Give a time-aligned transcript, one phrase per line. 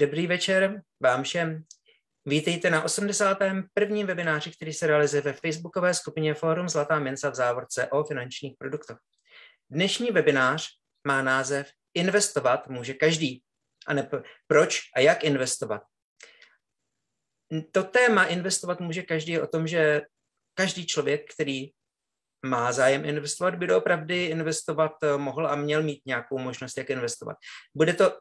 [0.00, 1.64] Dobrý večer vám všem.
[2.26, 4.04] Vítejte na 81.
[4.04, 8.96] webináři, který se realizuje ve facebookové skupině Fórum Zlatá mince v závorce o finančních produktech.
[9.70, 10.68] Dnešní webinář
[11.06, 13.42] má název Investovat může každý.
[13.86, 14.10] A ne
[14.46, 15.82] proč a jak investovat.
[17.72, 20.02] To téma investovat může každý je o tom, že
[20.54, 21.70] každý člověk, který
[22.46, 27.36] má zájem investovat, by doopravdy investovat mohl a měl mít nějakou možnost, jak investovat.
[27.74, 28.18] Bude to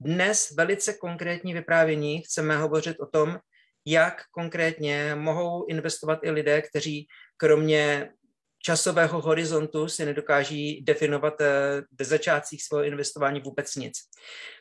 [0.00, 2.22] dnes velice konkrétní vyprávění.
[2.22, 3.38] Chceme hovořit o tom,
[3.86, 7.06] jak konkrétně mohou investovat i lidé, kteří
[7.36, 8.12] kromě
[8.58, 13.98] časového horizontu si nedokáží definovat eh, v začátcích svého investování vůbec nic.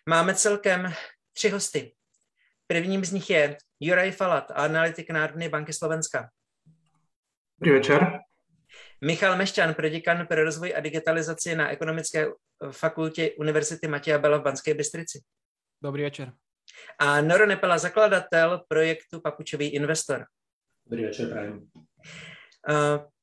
[0.09, 0.93] Máme celkem
[1.33, 1.93] tři hosty.
[2.67, 6.29] Prvním z nich je Juraj Falat, analytik Národní banky Slovenska.
[7.59, 8.19] Dobrý večer.
[9.03, 12.27] Michal Mešťan, proděkan pro rozvoj a digitalizaci na ekonomické
[12.71, 15.21] fakultě Univerzity Matěja Bela v Banské Bystrici.
[15.83, 16.33] Dobrý večer.
[16.99, 20.25] A Noro Nepela, zakladatel projektu Papučový investor.
[20.85, 21.69] Dobrý večer, prajem.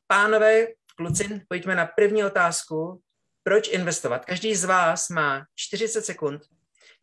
[0.07, 3.03] Pánové, kluci, pojďme na první otázku.
[3.43, 4.25] Proč investovat?
[4.25, 6.43] Každý z vás má 40 sekund.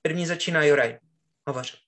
[0.01, 0.97] První začíná Juraj.
[1.47, 1.84] Hovoř.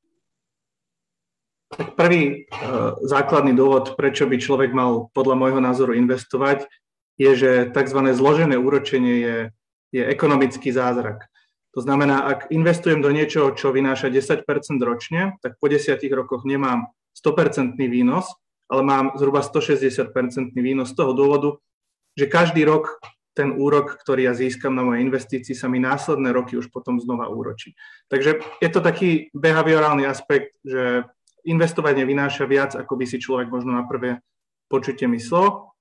[1.67, 6.63] Prvý uh, základný dôvod, prečo by človek mal podľa môjho názoru investovať,
[7.19, 7.99] je, že tzv.
[8.15, 9.37] zložené úročenie je,
[9.91, 11.27] je ekonomický zázrak.
[11.75, 14.47] To znamená, ak investujem do niečoho, čo vynáša 10%
[14.81, 18.31] ročne, tak po 10 rokoch nemám 100 výnos,
[18.71, 20.09] ale mám zhruba 160
[20.55, 21.59] výnos z toho dôvodu,
[22.17, 22.97] že každý rok
[23.37, 27.29] ten úrok, ktorý ja získam na mojej investícii, sa mi následné roky už potom znova
[27.29, 27.77] úročí.
[28.09, 31.05] Takže je to taký behaviorálny aspekt, že
[31.47, 34.19] investovanie vynáša viac, ako by si človek možno na prvé
[34.67, 35.71] počutie myslel.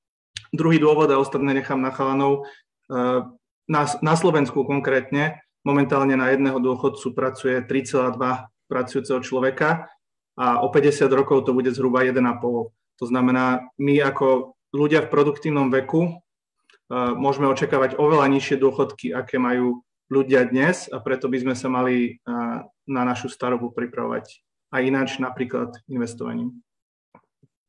[0.54, 2.46] Druhý dôvod, a ostatné nechám na chalanov,
[2.88, 3.26] eh,
[3.66, 9.90] na, na Slovensku konkrétne, momentálne na jedného dôchodcu pracuje 3,2 pracujúceho človeka
[10.38, 12.70] a o 50 rokov to bude zhruba 1,5.
[12.70, 19.42] To znamená, my ako ľudia v produktívnom veku eh, môžeme očakávať oveľa nižšie dôchodky, aké
[19.42, 24.80] majú ľudia dnes a preto by sme sa mali eh, na našu starobu pripravovať a
[24.80, 26.60] ináč napríklad investovaním.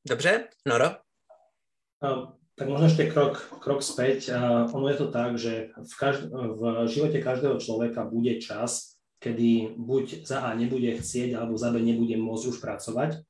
[0.08, 0.90] Dobře, Noro?
[2.58, 4.34] Tak možno ešte krok, krok späť.
[4.34, 9.78] Uh, ono je to tak, že v, každ- v živote každého človeka bude čas, kedy
[9.78, 13.22] buď za A nebude chcieť, alebo za B nebude môcť už pracovať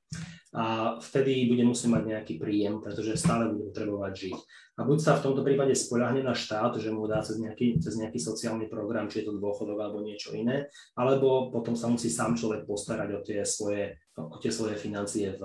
[0.56, 4.38] a vtedy bude musieť mať nejaký príjem, pretože stále bude potrebovať žiť.
[4.78, 7.98] A buď sa v tomto prípade spoľahne na štát, že mu dá cez nejaký, cez
[8.00, 12.38] nejaký sociálny program, či je to dôchodok alebo niečo iné, alebo potom sa musí sám
[12.38, 15.44] človek postarať o tie svoje, o tie svoje financie v,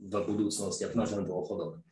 [0.00, 1.82] v budúcnosti, a to náš dôchodok.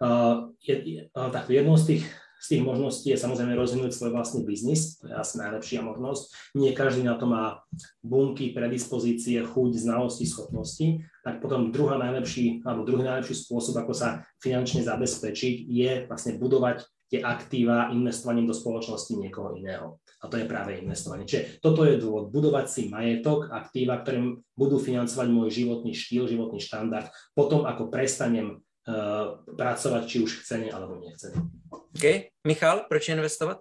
[0.00, 2.04] Uh, je, uh, tak jednou z tých
[2.42, 6.58] z tých možností je samozrejme rozvinúť svoj vlastný biznis, to je asi najlepšia možnosť.
[6.58, 7.62] Nie každý na to má
[8.02, 14.26] bunky, predispozície, chuť, znalosti, schopnosti, tak potom druhá najlepší, alebo druhý najlepší spôsob, ako sa
[14.42, 20.00] finančne zabezpečiť, je vlastne budovať tie aktíva investovaním do spoločnosti niekoho iného.
[20.24, 21.28] A to je práve investovanie.
[21.28, 26.56] Čiže toto je dôvod, budovať si majetok, aktíva, ktoré budú financovať môj životný štýl, životný
[26.56, 31.36] štandard, potom ako prestanem uh, pracovať, či už chcene alebo nechcene.
[31.70, 32.32] OK.
[32.48, 33.60] Michal, proč investovať?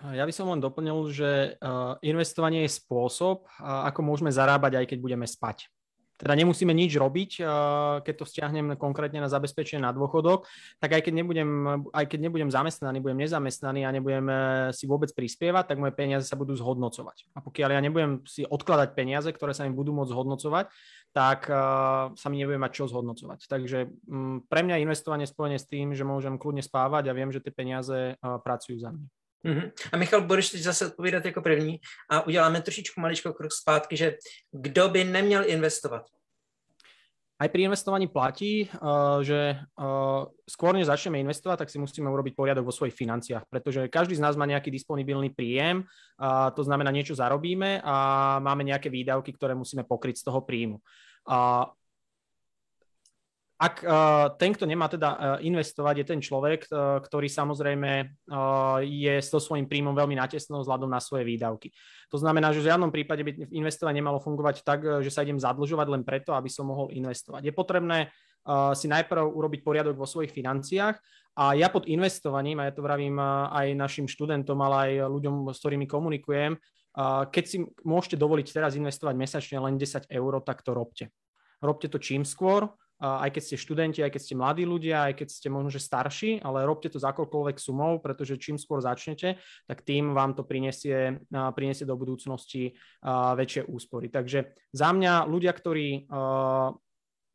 [0.00, 1.60] Ja by som len doplnil, že
[2.00, 5.68] investovanie je spôsob, ako môžeme zarábať, aj keď budeme spať.
[6.20, 7.40] Teda nemusíme nič robiť,
[8.04, 10.44] keď to vzťahnem konkrétne na zabezpečenie na dôchodok,
[10.76, 11.50] tak aj keď nebudem,
[11.96, 14.36] aj keď nebudem zamestnaný, budem nezamestnaný a nebudem e,
[14.76, 17.32] si vôbec prispievať, tak moje peniaze sa budú zhodnocovať.
[17.32, 20.68] A pokiaľ ja nebudem si odkladať peniaze, ktoré sa mi budú môcť zhodnocovať,
[21.10, 23.50] tak uh, sa mi nebude mať čo zhodnocovať.
[23.50, 27.42] Takže um, pre mňa investovanie spojené s tým, že môžem kľudne spávať a viem, že
[27.42, 29.19] tie peniaze pracujú za mňa.
[29.40, 29.72] Uh-huh.
[29.92, 34.16] A Michal, budeš teď zase odpovídat jako první a uděláme trošičku maličko krok zpátky, že
[34.52, 36.02] kdo by neměl investovat?
[37.40, 42.36] Aj pri investovaní platí, uh, že uh, skôr než začneme investovať, tak si musíme urobiť
[42.36, 45.88] poriadok vo svojich financiách, pretože každý z nás má nejaký disponibilný príjem,
[46.52, 47.96] to znamená niečo zarobíme a
[48.44, 50.84] máme nejaké výdavky, ktoré musíme pokryť z toho príjmu.
[53.60, 57.90] Ak uh, ten, kto nemá teda uh, investovať, je ten človek, uh, ktorý samozrejme
[58.32, 61.68] uh, je s to svojím príjmom veľmi natesno vzhľadom na svoje výdavky.
[62.08, 65.92] To znamená, že v žiadnom prípade by investovanie nemalo fungovať tak, že sa idem zadlžovať
[65.92, 67.44] len preto, aby som mohol investovať.
[67.44, 68.08] Je potrebné
[68.72, 70.96] si najprv urobiť poriadok vo svojich financiách
[71.36, 75.60] a ja pod investovaním, a ja to vravím aj našim študentom, ale aj ľuďom, s
[75.60, 76.56] ktorými komunikujem,
[77.28, 81.12] keď si môžete dovoliť teraz investovať mesačne len 10 eur, tak to robte.
[81.60, 85.28] Robte to čím skôr, aj keď ste študenti, aj keď ste mladí ľudia, aj keď
[85.32, 89.80] ste možno že starší, ale robte to za akokoľvek sumou, pretože čím skôr začnete, tak
[89.80, 92.76] tým vám to prinesie, prinesie do budúcnosti
[93.08, 94.12] väčšie úspory.
[94.12, 96.12] Takže za mňa ľudia, ktorí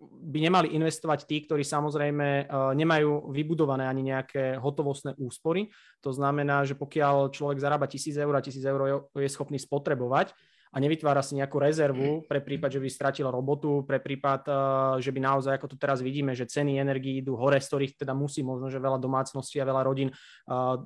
[0.06, 5.72] by nemali investovať tí, ktorí samozrejme nemajú vybudované ani nejaké hotovostné úspory.
[6.04, 8.82] To znamená, že pokiaľ človek zarába 1000 eur a 1000 eur
[9.16, 10.36] je schopný spotrebovať,
[10.76, 14.56] a nevytvára si nejakú rezervu pre prípad, že by stratil robotu, pre prípad, eh,
[15.00, 18.12] že by naozaj, ako to teraz vidíme, že ceny energií idú hore, z ktorých teda
[18.12, 20.16] musí možno, že veľa domácností a veľa rodín eh,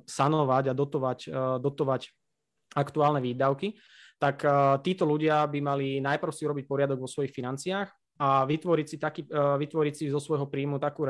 [0.06, 2.02] sanovať a dotovať, eh, dotovať
[2.78, 3.74] aktuálne výdavky,
[4.20, 4.44] tak
[4.84, 7.88] títo ľudia by mali najprv si robiť poriadok vo svojich financiách
[8.20, 11.08] a vytvoriť si, taký, vytvoriť si zo svojho príjmu takú,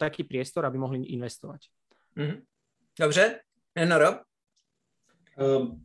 [0.00, 1.68] taký priestor, aby mohli investovať.
[2.16, 2.38] Mm-hmm.
[2.96, 3.24] Dobře,
[3.84, 4.24] Noro?
[5.36, 5.84] Um,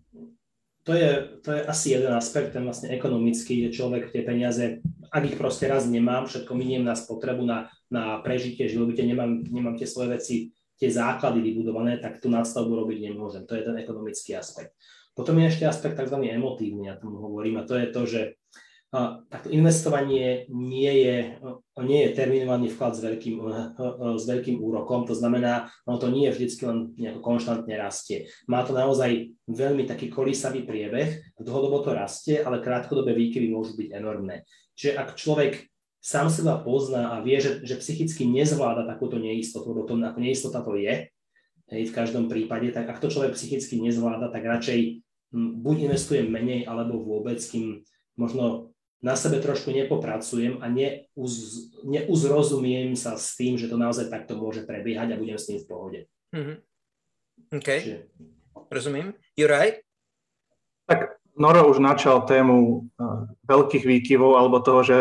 [0.84, 1.10] to je,
[1.46, 4.82] to je asi jeden aspekt, ten vlastne ekonomický, že človek tie peniaze,
[5.14, 9.78] ak ich proste raz nemám, všetko miniem na spotrebu, na, na prežitie živobytie, nemám, nemám
[9.78, 10.36] tie svoje veci,
[10.82, 13.46] tie základy vybudované, tak tú nadstavbu robiť nemôžem.
[13.46, 14.74] To je ten ekonomický aspekt.
[15.14, 16.18] Potom je ešte aspekt tzv.
[16.18, 18.22] emotívny, ja tomu hovorím, a to je to, že
[19.32, 21.18] takto investovanie nie je,
[21.80, 23.38] nie je terminovaný vklad s veľkým,
[24.20, 28.28] s veľkým úrokom, to znamená, ono to nie je vždy len nejako konštantne rastie.
[28.52, 33.90] Má to naozaj veľmi taký kolísavý priebeh, dlhodobo to rastie, ale krátkodobé výkyvy môžu byť
[33.96, 34.44] enormné.
[34.76, 35.72] Čiže ak človek
[36.04, 40.60] sám seba pozná a vie, že, že psychicky nezvláda takúto neistotu, lebo to ako neistota
[40.60, 41.08] to je,
[41.72, 45.00] hej, v každom prípade, tak ak to človek psychicky nezvláda, tak radšej
[45.64, 47.88] buď investuje menej, alebo vôbec, kým
[48.20, 48.71] možno
[49.02, 51.34] na sebe trošku nepopracujem a neuz,
[51.82, 55.68] neuzrozumiem sa s tým, že to naozaj takto môže prebiehať a budem s tým v
[55.68, 56.00] pohode.
[56.32, 56.58] Mm-hmm.
[57.58, 57.98] OK, Čiže...
[58.70, 59.18] rozumím.
[59.34, 59.82] Juraj?
[60.86, 64.98] Tak Noro už načal tému uh, veľkých výkyvov alebo toho, že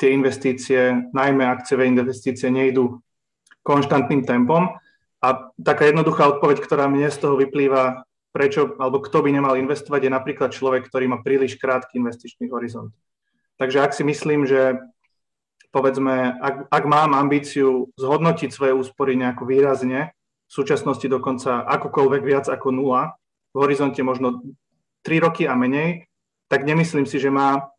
[0.00, 3.00] tie investície, najmä akciové investície, nejdú
[3.64, 4.76] konštantným tempom.
[5.24, 10.06] A taká jednoduchá odpoveď, ktorá mne z toho vyplýva, prečo, alebo kto by nemal investovať,
[10.06, 12.92] je napríklad človek, ktorý má príliš krátky investičný horizont.
[13.56, 14.80] Takže ak si myslím, že
[15.72, 20.16] povedzme, ak, ak mám ambíciu zhodnotiť svoje úspory nejako výrazne,
[20.46, 23.18] v súčasnosti dokonca akokoľvek viac ako nula,
[23.52, 24.40] v horizonte možno
[25.02, 26.06] 3 roky a menej,
[26.46, 27.74] tak nemyslím si, že má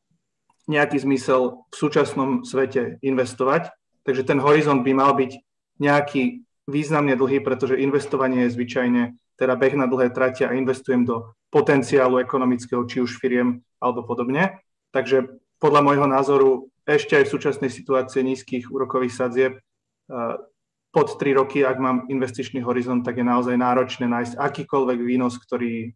[0.68, 3.72] nejaký zmysel v súčasnom svete investovať.
[4.04, 5.32] Takže ten horizont by mal byť
[5.80, 11.32] nejaký významne dlhý, pretože investovanie je zvyčajne teda beh na dlhé trati a investujem do
[11.54, 14.60] potenciálu ekonomického, či už firiem alebo podobne.
[14.92, 16.50] Takže podľa môjho názoru
[16.88, 20.36] ešte aj v súčasnej situácii nízkych úrokových sadzieb eh,
[20.92, 25.94] pod 3 roky, ak mám investičný horizont, tak je naozaj náročné nájsť akýkoľvek výnos, ktorý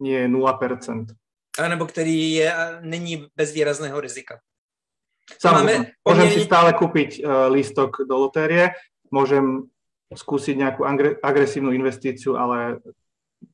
[0.00, 1.14] nie je 0%.
[1.58, 4.40] A nebo který je, není bez výrazného rizika.
[5.38, 8.74] Samozrejme, môžem si stále kúpiť uh, lístok do lotérie,
[9.14, 9.70] môžem
[10.10, 10.82] skúsiť nejakú
[11.22, 12.82] agresívnu investíciu, ale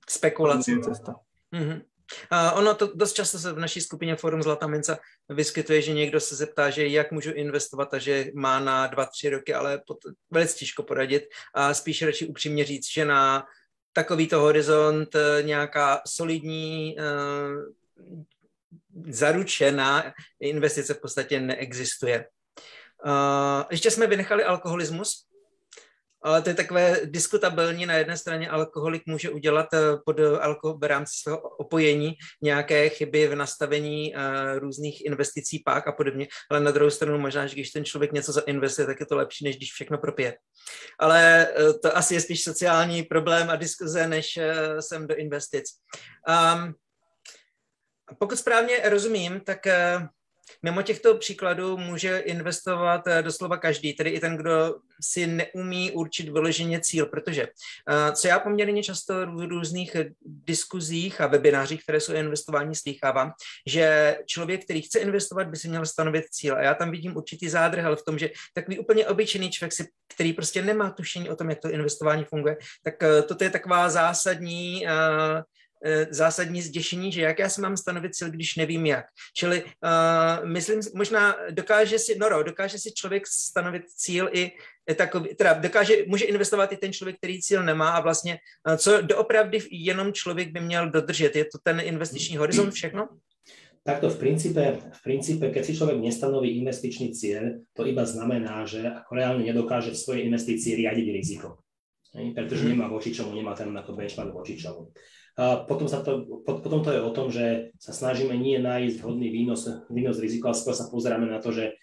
[0.08, 0.80] Spekuláciu.
[0.80, 1.20] cesta.
[1.52, 1.78] Mm-hmm.
[2.30, 4.98] A ono to dost často se v naší skupině Forum Zlatá mince
[5.28, 9.30] vyskytuje, že někdo se zeptá, že jak můžu investovat a že má na dva, tři
[9.30, 9.98] roky, ale pod,
[10.30, 13.46] velice těžko poradit a spíš radši upřímně říct, že na
[13.92, 17.74] takovýto horizont eh, nějaká solidní uh,
[19.08, 22.26] zaručená investice v podstatě neexistuje.
[23.04, 25.26] Uh, ještě jsme vynechali alkoholismus,
[26.26, 27.86] ale to je takové diskutabilní.
[27.86, 33.26] Na jedné straně alkoholik může udělat eh, pod alko- v rámci svého opojení nějaké chyby
[33.26, 37.70] v nastavení uh, různých investicí pák a podobně, ale na druhou stranu možná, že když
[37.70, 40.36] ten člověk něco zainvestuje, tak je to lepší, než když všechno propije.
[40.98, 44.38] Ale uh, to asi je spíš sociální problém a diskuze, než
[44.80, 45.64] jsem do investic.
[46.28, 46.74] Um,
[48.18, 49.58] pokud správně rozumím, tak
[50.62, 56.28] Mimo těchto příkladů může investovat eh, doslova každý, tedy i ten, kdo si neumí určit
[56.28, 62.12] vyloženě cíl, protože eh, co já poměrně často v různých diskuzích a webinářích, které jsou
[62.12, 63.32] investování, slýchávám,
[63.66, 66.56] že člověk, který chce investovat, by si měl stanovit cíl.
[66.56, 70.32] A já tam vidím určitý zádrhel v tom, že takový úplně obyčejný člověk, si, který
[70.32, 74.86] prostě nemá tušení o tom, jak to investování funguje, tak eh, toto je taková zásadní
[76.10, 79.04] zásadní zděšení, že jak já si mám stanovit cíl, když nevím jak.
[79.36, 84.52] Čili uh, myslím, možná dokáže si, Noro, dokáže si člověk stanovit cíl i
[84.94, 89.00] takový, teda dokáže, může investovat i ten člověk, který cíl nemá a vlastně uh, co
[89.00, 91.36] doopravdy jenom člověk by měl dodržet.
[91.36, 93.08] Je to ten investiční horizont všechno?
[93.86, 98.82] Takto v princípe, v princípe, keď si človek nestanoví investičný cieľ, to iba znamená, že
[98.82, 101.62] ako reálne nedokáže v svojej investícii riadiť riziko.
[102.10, 102.70] Pretože mhm.
[102.74, 104.90] nemá voči čomu, nemá ten ako benchmark voči čomu.
[105.36, 109.28] A potom, sa to, potom to je o tom, že sa snažíme nie nájsť vhodný
[109.28, 111.76] výnos, výnos riziko, ale skôr sa pozeráme na to, že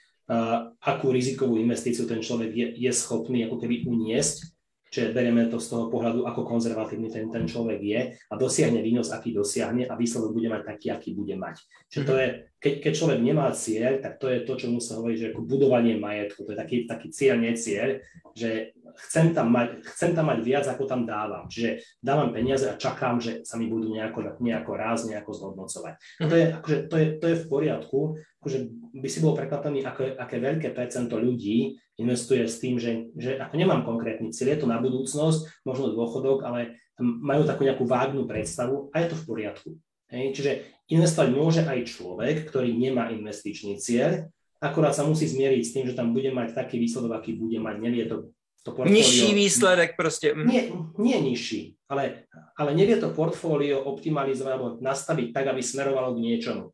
[0.81, 4.53] akú rizikovú investíciu ten človek je, je schopný ako keby uniesť
[4.93, 9.09] Čiže berieme to z toho pohľadu, ako konzervatívny ten, ten človek je a dosiahne výnos,
[9.09, 11.65] aký dosiahne a výsledok bude mať taký, aký bude mať.
[11.89, 12.27] Čiže to je,
[12.61, 15.97] keď, keď človek nemá cieľ, tak to je to, čo musí hovoriť, že ako budovanie
[15.97, 18.05] majetku, to je taký, taký cieľ, nie cieľ,
[18.37, 21.49] že chcem tam, mať, chcem tam mať viac, ako tam dávam.
[21.49, 25.93] Čiže dávam peniaze a čakám, že sa mi budú nejako, nejako raz, nejako zhodnocovať.
[26.21, 27.99] A to je, akože, to je, to je v poriadku,
[28.41, 28.59] akože
[28.93, 33.53] by si bol prekvapený, ako, aké veľké percento ľudí investuje s tým, že, že ako
[33.53, 38.89] nemám konkrétny cieľ, je to na budúcnosť, možno dôchodok, ale majú takú nejakú vágnu predstavu
[38.93, 39.69] a je to v poriadku.
[40.09, 40.25] Hej?
[40.37, 40.51] Čiže
[40.93, 44.29] investovať môže aj človek, ktorý nemá investičný cieľ,
[44.63, 47.75] akorát sa musí zmieriť s tým, že tam bude mať taký výsledok, aký bude mať.
[47.83, 48.32] Nevie to
[48.63, 48.95] to portfólio...
[48.95, 50.33] Nižší výsledek proste.
[50.33, 50.47] Mm.
[50.47, 50.61] Nie,
[50.97, 56.71] nie nižší, ale, ale nevie to portfólio optimalizovať alebo nastaviť tak, aby smerovalo k niečomu.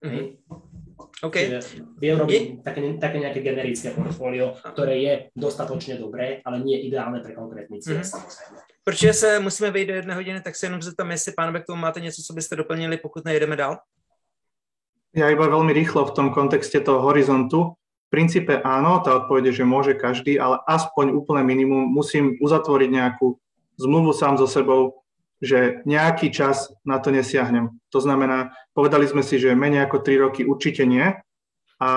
[0.00, 0.24] Mm-hmm.
[1.20, 1.36] OK.
[2.00, 2.64] viem robiť je...
[2.64, 8.00] také, také nejaké generické portfólio, ktoré je dostatočne dobré, ale nie ideálne pre konkrétny cieľ
[8.00, 8.16] mm-hmm.
[8.16, 8.58] samozrejme.
[8.84, 11.82] Protože se musíme vejít do jedné hodiny, tak se jenom zeptám, jestli pánové k tomu
[11.82, 13.78] máte něco, co byste doplnili, pokud nejdeme dál?
[15.10, 17.74] Ja iba veľmi rýchlo v tom kontexte toho horizontu.
[18.10, 23.38] Princípe áno, tá odpoveď je, že môže každý, ale aspoň úplné minimum musím uzatvoriť nejakú
[23.78, 25.06] zmluvu sám so sebou,
[25.38, 27.70] že nejaký čas na to nesiahnem.
[27.94, 31.06] To znamená, povedali sme si, že menej ako 3 roky určite nie.
[31.80, 31.88] A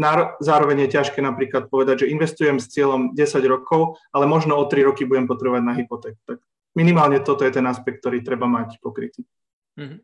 [0.00, 4.64] na, zároveň je ťažké napríklad povedať, že investujem s cieľom 10 rokov, ale možno o
[4.64, 6.16] 3 roky budem potrebovať na hypoték.
[6.24, 6.40] Tak
[6.72, 9.28] minimálne toto je ten aspekt, ktorý treba mať pokrytý.
[9.76, 9.98] Mm-hmm.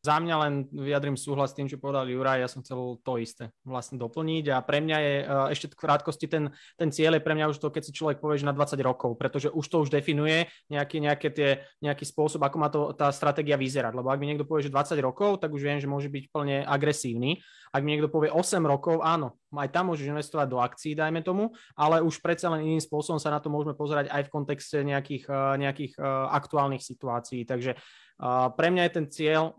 [0.00, 3.52] Za mňa len vyjadrím súhlas s tým, čo povedal Juraj, ja som chcel to isté
[3.68, 6.48] vlastne doplniť a pre mňa je uh, ešte v krátkosti ten,
[6.80, 9.20] ten cieľ je pre mňa už to, keď si človek povie, že na 20 rokov,
[9.20, 11.50] pretože už to už definuje nejaký, nejaké tie,
[11.84, 13.92] nejaký spôsob, ako má to, tá stratégia vyzerať.
[13.92, 16.64] Lebo ak mi niekto povie, že 20 rokov, tak už viem, že môže byť plne
[16.64, 17.44] agresívny.
[17.68, 21.52] Ak mi niekto povie 8 rokov, áno, aj tam môžeš investovať do akcií, dajme tomu,
[21.76, 25.28] ale už predsa len iným spôsobom sa na to môžeme pozerať aj v kontexte nejakých,
[25.28, 27.44] uh, nejakých uh, aktuálnych situácií.
[27.44, 27.76] Takže
[28.52, 29.56] pre mňa je ten cieľ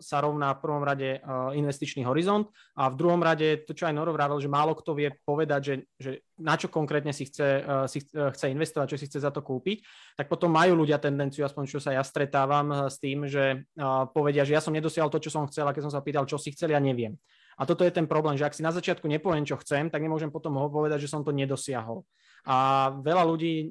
[0.00, 1.20] sa rovná v prvom rade
[1.52, 5.12] investičný horizont a v druhom rade to, čo aj Noro vravil, že málo kto vie
[5.20, 7.60] povedať, že, že na čo konkrétne si chce,
[7.92, 9.84] si chce investovať, čo si chce za to kúpiť,
[10.16, 13.68] tak potom majú ľudia tendenciu, aspoň čo sa ja stretávam s tým, že
[14.16, 16.40] povedia, že ja som nedosiahol to, čo som chcel a keď som sa pýtal, čo
[16.40, 17.20] si chcel, ja neviem.
[17.60, 20.32] A toto je ten problém, že ak si na začiatku nepoviem, čo chcem, tak nemôžem
[20.32, 22.08] potom ho povedať, že som to nedosiahol.
[22.48, 23.66] A veľa ľudí e,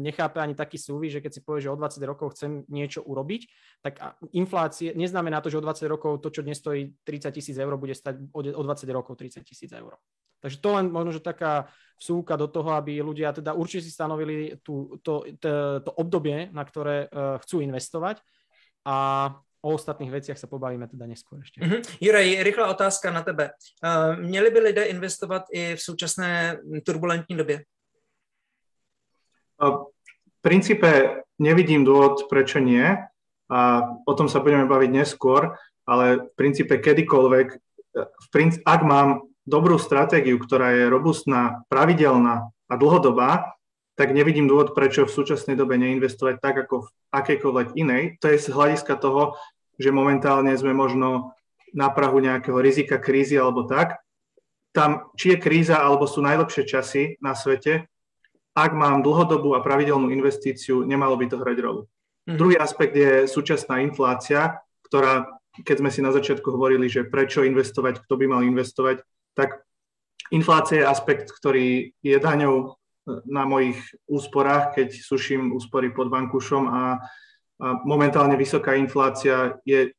[0.00, 3.42] nechápe ani taký súvis, že keď si povie, že o 20 rokov chcem niečo urobiť,
[3.84, 4.00] tak
[4.32, 7.92] inflácie neznamená to, že o 20 rokov to, čo dnes stojí 30 tisíc eur, bude
[7.92, 10.00] stať o 20 rokov 30 tisíc eur.
[10.44, 14.60] Takže to len možno, že taká vsúka do toho, aby ľudia teda určite si stanovili
[14.60, 18.20] tú, to, to, to obdobie, na ktoré uh, chcú investovať
[18.84, 18.96] a
[19.64, 21.64] o ostatných veciach sa pobavíme teda neskôr ešte.
[21.64, 21.80] Mm-hmm.
[21.96, 23.56] Juraj, rychlá otázka na tebe.
[23.80, 27.64] Uh, měli by lidé investovat i v současné turbulentní době?
[30.44, 32.84] Princípe nevidím dôvod, prečo nie.
[33.48, 33.60] A
[34.04, 35.56] o tom sa budeme baviť neskôr,
[35.88, 37.48] ale v princípe kedykoľvek,
[37.96, 43.56] v princ- ak mám dobrú stratégiu, ktorá je robustná, pravidelná a dlhodobá,
[43.94, 48.02] tak nevidím dôvod, prečo v súčasnej dobe neinvestovať tak, ako v akejkoľvek inej.
[48.18, 49.38] To je z hľadiska toho,
[49.78, 51.36] že momentálne sme možno
[51.70, 54.02] na prahu nejakého rizika krízy alebo tak.
[54.74, 57.86] Tam, či je kríza alebo sú najlepšie časy na svete,
[58.54, 61.90] ak mám dlhodobú a pravidelnú investíciu, nemalo by to hrať rolu.
[62.30, 62.38] Mm.
[62.38, 65.26] Druhý aspekt je súčasná inflácia, ktorá,
[65.66, 69.02] keď sme si na začiatku hovorili, že prečo investovať, kto by mal investovať,
[69.34, 69.66] tak
[70.30, 72.78] inflácia je aspekt, ktorý je daňou
[73.28, 73.76] na mojich
[74.08, 76.82] úsporách, keď suším úspory pod bankušom a, a
[77.84, 79.92] momentálne vysoká inflácia je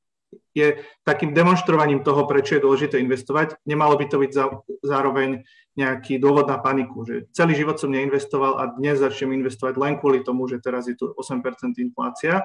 [0.55, 3.59] je takým demonstrovaním toho, prečo je dôležité investovať.
[3.67, 4.45] Nemalo by to byť za,
[4.83, 5.43] zároveň
[5.75, 10.23] nejaký dôvod na paniku, že celý život som neinvestoval a dnes začnem investovať len kvôli
[10.23, 11.43] tomu, že teraz je tu 8%
[11.83, 12.41] inflácia.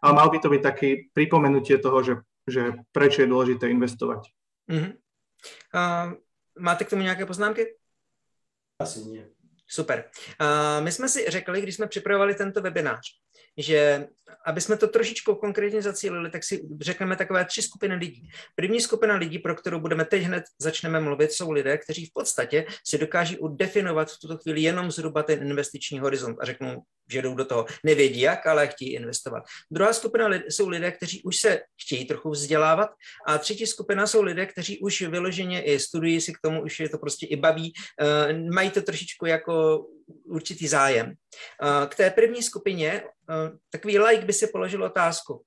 [0.00, 4.28] Ale mal by to byť také pripomenutie toho, že, že prečo je dôležité investovať.
[4.68, 4.92] Uh-huh.
[5.72, 6.16] Uh,
[6.60, 7.76] máte k tomu nějaké poznámky?
[8.80, 9.24] Asi nie.
[9.66, 10.04] Super.
[10.40, 13.00] Uh, my jsme si řekli, když jsme připravovali tento webinář,
[13.56, 14.06] že
[14.46, 18.30] aby jsme to trošičku konkrétně zacílili, tak si řekneme takové tři skupiny lidí.
[18.54, 22.66] První skupina lidí, pro kterou budeme teď hned začneme mluvit, jsou lidé, kteří v podstatě
[22.86, 27.34] si dokáží udefinovat v tuto chvíli jenom zhruba ten investiční horizont a řeknou, že jdou
[27.34, 29.44] do toho, nevědí jak, ale chtějí investovat.
[29.70, 32.90] Druhá skupina lid, jsou lidé, kteří už se chtějí trochu vzdělávat
[33.26, 36.88] a třetí skupina jsou lidé, kteří už vyloženě i studují si k tomu, už je
[36.88, 39.86] to prostě i baví, uh, mají to trošičku jako
[40.24, 41.06] určitý zájem.
[41.06, 45.44] Uh, k té první skupině uh, takový like by si položil otázku,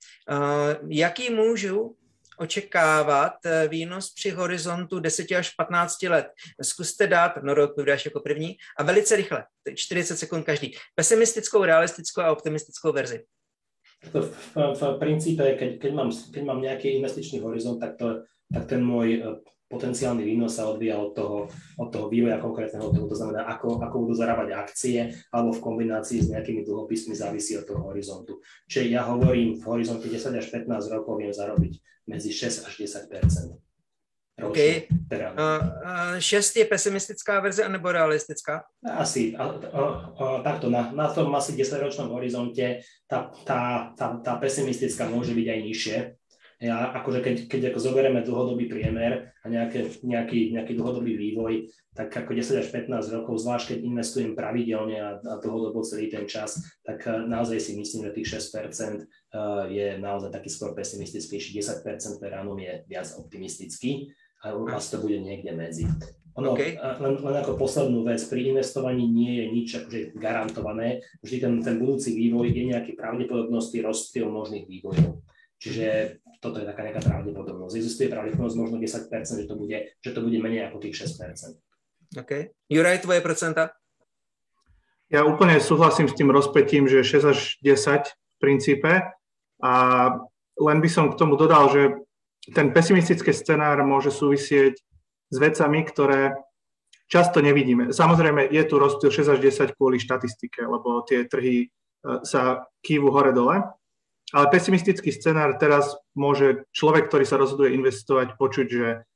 [0.90, 1.96] jaký můžu
[2.40, 6.28] očekávat eh, výnos při horizontu 10 až 15 let?
[6.62, 12.32] Zkuste dát, no odpovídáš jako první, a velice rychle, 40 sekund každý, pesimistickou, realistickou a
[12.32, 13.24] optimistickou verzi.
[14.14, 18.22] V, v, v princípe, keď, keď, mám, keď mám nejaký investičný horizont, tak, to,
[18.54, 19.22] tak ten môj eh,
[19.68, 21.38] potenciálny výnos sa odvíja od toho,
[21.76, 26.24] od toho vývoja konkrétneho trhu, to znamená, ako, ako budú zarábať akcie, alebo v kombinácii
[26.24, 28.40] s nejakými dlhopismi závisí od toho horizontu.
[28.72, 33.68] Čiže ja hovorím, v horizonte 10 až 15 rokov viem zarobiť medzi 6 až 10
[34.38, 34.60] OK.
[35.10, 35.26] Uh,
[36.14, 38.70] uh, 6 je pesimistická verze anebo realistická?
[38.86, 39.34] Asi.
[39.34, 39.82] A, a,
[40.14, 45.48] a, takto, na, na tom asi 10-ročnom horizonte tá, tá, tá, tá pesimistická môže byť
[45.50, 45.98] aj nižšie,
[46.58, 52.10] ja, akože keď, keď ako zoberieme dlhodobý priemer a nejaké, nejaký, nejaký dlhodobý vývoj, tak
[52.10, 56.58] ako 10 až 15 rokov, zvlášť keď investujem pravidelne a, a dlhodobo celý ten čas,
[56.82, 59.06] tak eh, naozaj si myslím, že tých 6% eh,
[59.70, 61.86] je naozaj taký skôr pesimistickejší, 10%
[62.18, 64.10] per annum je viac optimistický
[64.42, 65.86] a u vás to bude niekde medzi.
[66.38, 66.78] Ono, okay.
[66.78, 71.76] len, len ako poslednú vec, pri investovaní nie je nič akože garantované, vždy ten, ten
[71.82, 75.18] budúci vývoj je nejaký pravdepodobnosti rozptyl možných vývojov.
[75.58, 77.74] Čiže toto je taká nejaká pravdepodobnosť.
[77.76, 81.60] Existuje pravdepodobnosť možno 10%, že to bude, že to bude menej ako tých 6%.
[82.16, 82.32] OK.
[82.72, 83.76] Juraj, tvoje procenta?
[85.12, 88.92] Ja úplne súhlasím s tým rozpetím, že 6 až 10 v princípe.
[89.60, 89.74] A
[90.58, 91.82] len by som k tomu dodal, že
[92.56, 94.80] ten pesimistický scenár môže súvisieť
[95.28, 96.36] s vecami, ktoré
[97.12, 97.92] často nevidíme.
[97.92, 101.68] Samozrejme, je tu rozptyl 6 až 10 kvôli štatistike, lebo tie trhy e,
[102.24, 103.64] sa kývu hore-dole.
[104.36, 109.08] Ale pesimistický scenár teraz môže človek, ktorý sa rozhoduje investovať, počuť, že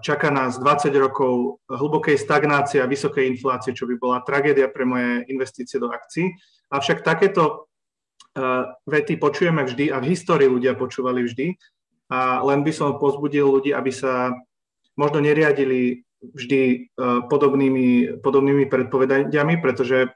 [0.00, 5.28] čaká nás 20 rokov hlbokej stagnácie a vysokej inflácie, čo by bola tragédia pre moje
[5.28, 6.32] investície do akcií.
[6.72, 7.68] Avšak takéto
[8.84, 11.56] vety počujeme vždy a v histórii ľudia počúvali vždy.
[12.12, 14.32] A len by som pozbudil ľudí, aby sa
[14.94, 16.94] možno neriadili vždy
[17.28, 20.14] podobnými, podobnými predpovediami, pretože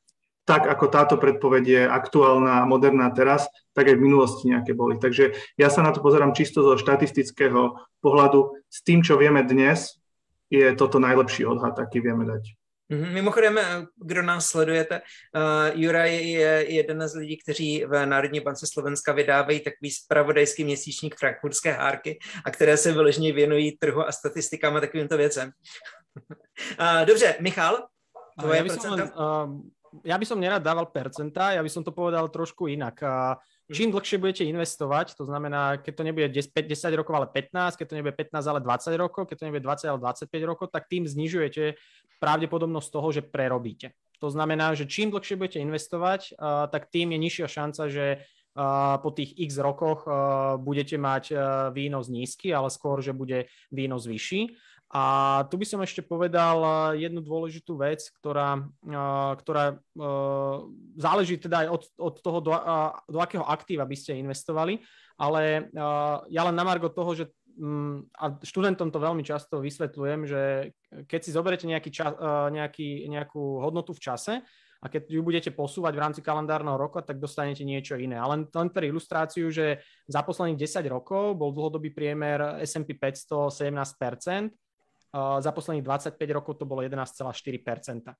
[0.50, 4.98] tak ako táto predpoveď je aktuálna a moderná teraz, tak aj v minulosti nejaké boli.
[4.98, 8.58] Takže ja sa na to pozerám čisto zo štatistického pohľadu.
[8.66, 10.02] S tým, čo vieme dnes,
[10.50, 12.58] je toto najlepší odhad, aký vieme dať.
[12.90, 13.54] Mhm, mimochodem,
[13.94, 19.60] kdo nás sledujete, uh, Juraj je jeden z lidí, kteří v Národní bance Slovenska vydávají
[19.60, 25.16] takový spravodajský měsíčník Frankfurtské hárky a které se vyloženě věnují trhu a statistikám a takovýmto
[25.16, 25.50] věcem.
[26.18, 27.86] uh, dobře, Michal,
[28.40, 28.90] tvoje ja procenta?
[28.90, 29.70] Len, uh,
[30.06, 33.00] ja by som nerad dával percentá, ja by som to povedal trošku inak.
[33.02, 33.70] Mhm.
[33.70, 37.86] Čím dlhšie budete investovať, to znamená, keď to nebude 10, 10 rokov, ale 15, keď
[37.86, 41.06] to nebude 15, ale 20 rokov, keď to nebude 20, ale 25 rokov, tak tým
[41.06, 41.78] znižujete
[42.18, 43.94] pravdepodobnosť toho, že prerobíte.
[44.18, 46.34] To znamená, že čím dlhšie budete investovať,
[46.74, 48.26] tak tým je nižšia šanca, že
[49.00, 50.04] po tých x rokoch
[50.60, 51.32] budete mať
[51.70, 54.58] výnos nízky, ale skôr, že bude výnos vyšší.
[54.90, 55.02] A
[55.46, 60.56] tu by som ešte povedal eh, jednu dôležitú vec, ktorá, eh, ktorá eh,
[60.98, 62.50] záleží teda aj od, od toho, do,
[63.06, 64.82] do akého aktíva by ste investovali,
[65.20, 65.68] ale
[66.32, 67.24] ja len na margo toho, že
[67.60, 70.72] mm, a študentom to veľmi často vysvetľujem, že
[71.06, 72.16] keď si zoberete nejaký čas,
[72.50, 74.34] nejaký, nejakú hodnotu v čase
[74.80, 78.16] a keď ju budete posúvať v rámci kalendárneho roka, tak dostanete niečo iné.
[78.16, 84.56] Ale len, pre ilustráciu, že za posledných 10 rokov bol dlhodobý priemer S&P 500 17%,
[85.14, 88.14] za posledných 25 rokov to bolo 11,4%.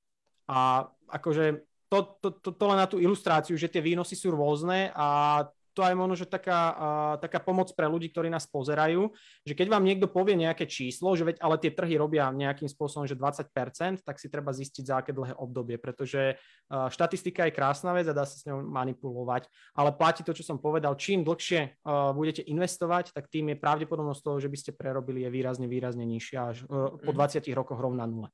[0.51, 0.59] A
[1.07, 1.45] akože
[1.91, 5.43] to, to, to, to len na tú ilustráciu, že tie výnosy sú rôzne a
[5.75, 9.11] to aj možno, že taká, uh, taká pomoc pre ľudí, ktorí nás pozerajú,
[9.47, 13.07] že keď vám niekto povie nejaké číslo, že veď ale tie trhy robia nejakým spôsobom,
[13.07, 17.95] že 20%, tak si treba zistiť za aké dlhé obdobie, pretože uh, štatistika je krásna
[17.95, 21.83] vec a dá sa s ňou manipulovať, ale platí to, čo som povedal, čím dlhšie
[21.87, 26.05] uh, budete investovať, tak tým je pravdepodobnosť toho, že by ste prerobili je výrazne, výrazne
[26.05, 27.55] nižšia až uh, po 20 mhm.
[27.57, 28.29] rokoch rovná nule.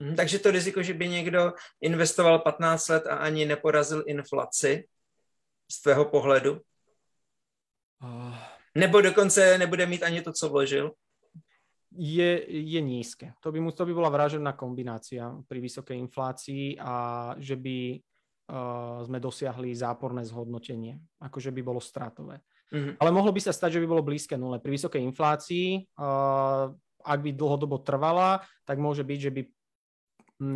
[0.00, 4.84] Mhm, takže to riziko, že by někdo investoval 15 let a ani neporazil inflaci,
[5.70, 6.60] z tvého pohledu?
[8.02, 8.34] Uh,
[8.74, 10.92] Nebo dokonce nebude mít ani to, co vložil?
[11.90, 13.32] Je, je nízke.
[13.42, 16.94] To by, to by bola vražená kombinácia pri vysokej inflácii a
[17.34, 22.38] že by uh, sme dosiahli záporné zhodnotenie, akože by bolo stratové.
[22.70, 22.94] Uh-huh.
[22.94, 24.62] Ale mohlo by sa stať, že by bolo blízke nule.
[24.62, 26.70] Pri vysokej inflácii, uh,
[27.02, 29.42] ak by dlhodobo trvala, tak môže byť, že by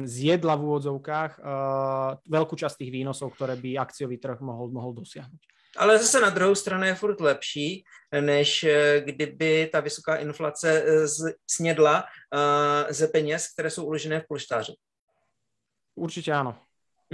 [0.05, 5.55] zjedla v úvodzovkách uh, veľkú časť tých výnosov, ktoré by akciový trh mohol, mohol dosiahnuť.
[5.77, 7.85] Ale zase na druhou stranu je furt lepší,
[8.21, 11.07] než eh, kdyby ta vysoká inflace eh,
[11.51, 14.73] snědla uh, ze peněz, které jsou uložené v polštáři.
[15.95, 16.59] Určite áno.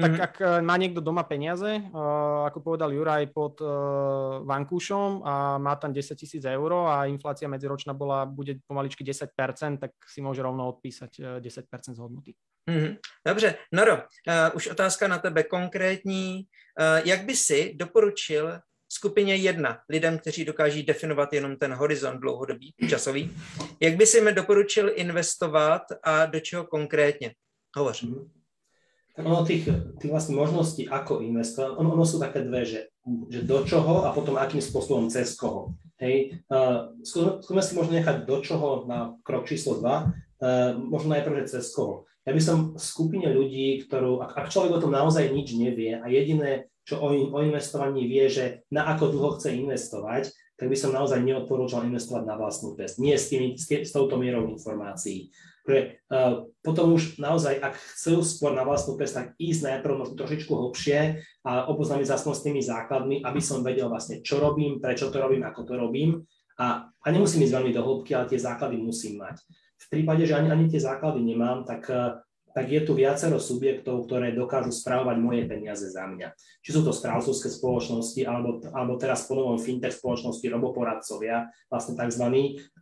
[0.01, 0.27] Tak mm-hmm.
[0.27, 5.77] ak eh, má niekto doma peniaze, uh, ako povedal Juraj pod uh, vankúšom a má
[5.77, 9.29] tam 10 tisíc eur a inflácia medziročná bola, bude pomaličky 10%,
[9.77, 12.33] tak si môže rovno odpísať uh, 10% z hodnoty.
[12.71, 12.93] Mm-hmm.
[13.27, 14.03] Dobře, Noro, uh,
[14.55, 16.49] už otázka na tebe konkrétní.
[16.81, 22.75] Uh, jak by si doporučil skupině jedna, lidem, kteří dokáží definovat jenom ten horizont dlouhodobý,
[22.89, 23.37] časový,
[23.81, 27.31] jak by si mi doporučil investovat a do čeho konkrétne?
[27.77, 27.95] Hovor.
[27.95, 28.40] Mm-hmm.
[29.19, 29.67] Ono tých,
[29.99, 32.81] tých vlastne možností, ako investovať, ono, ono sú také dve, že,
[33.27, 35.75] že do čoho a potom akým spôsobom cez koho.
[36.01, 40.03] Hej, uh, skúsme si možno nechať do čoho na krok číslo 2, uh,
[40.79, 42.09] možno najprv, že cez koho.
[42.25, 45.99] Ja by som v skupine ľudí, ktorú, ak, ak človek o tom naozaj nič nevie
[45.99, 50.77] a jediné, čo o, o investovaní vie, že na ako dlho chce investovať, tak by
[50.77, 52.99] som naozaj neodporúčal investovať na vlastnú pest.
[52.99, 55.31] Nie s, tými, s, s touto mierou informácií.
[55.63, 60.19] Pre, uh, potom už naozaj, ak chcú skôr na vlastnú pest, tak ísť najprv možno
[60.19, 65.09] trošičku hlbšie a oboznámiť sa s tými základmi, aby som vedel vlastne, čo robím, prečo
[65.15, 66.27] to robím, ako to robím.
[66.61, 69.41] A, a nemusím ísť veľmi do hĺbky, ale tie základy musím mať.
[69.81, 72.21] V prípade, že ani, ani tie základy nemám, tak uh,
[72.51, 76.35] tak je tu viacero subjektov, ktoré dokážu správovať moje peniaze za mňa.
[76.63, 82.25] Či sú to správcovské spoločnosti, alebo, alebo teraz po novom fintech spoločnosti roboporadcovia, vlastne tzv.,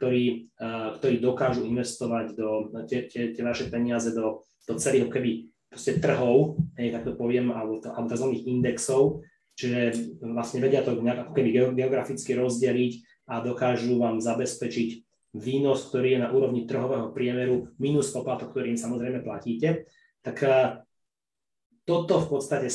[0.00, 2.48] ktorí, uh, ktorí dokážu investovať do
[2.88, 5.30] tie, tie, tie vaše peniaze do, do celých keby
[5.68, 8.26] proste trhov, hej, tak to poviem, alebo, to, alebo tzv.
[8.48, 9.20] indexov,
[9.52, 12.92] čiže vlastne vedia to nejak ako keby geograficky rozdeliť
[13.28, 19.20] a dokážu vám zabezpečiť výnos, ktorý je na úrovni trhového priemeru minus poplatok, ktorým samozrejme
[19.20, 19.88] platíte,
[20.24, 20.80] tak eh,
[21.84, 22.68] toto v podstate,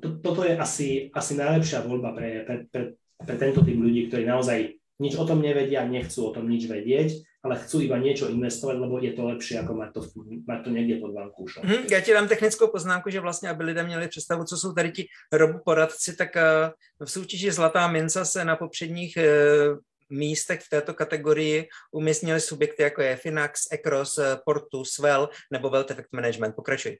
[0.00, 2.82] to, toto je asi, asi najlepšia voľba pre, pre, pre,
[3.20, 7.24] pre tento typ ľudí, ktorí naozaj nič o tom nevedia, nechcú o tom nič vedieť,
[7.40, 10.00] ale chcú iba niečo investovať, lebo je to lepšie, ako mať to,
[10.44, 11.64] mať to niekde pod vankúšom.
[11.64, 14.90] Hmm, já ti dám technickou poznámku, že vlastně, aby lidé měli představu, co jsou tady
[14.92, 19.78] ti roboporadci, tak uh, v soutěži Zlatá minca se na popředních uh,
[20.10, 26.12] místech v této kategorii umístnili subjekty, jako je Finax, Ecros, Portus, Well nebo Wealth Effect
[26.12, 26.54] Management.
[26.56, 26.96] Pokračuj.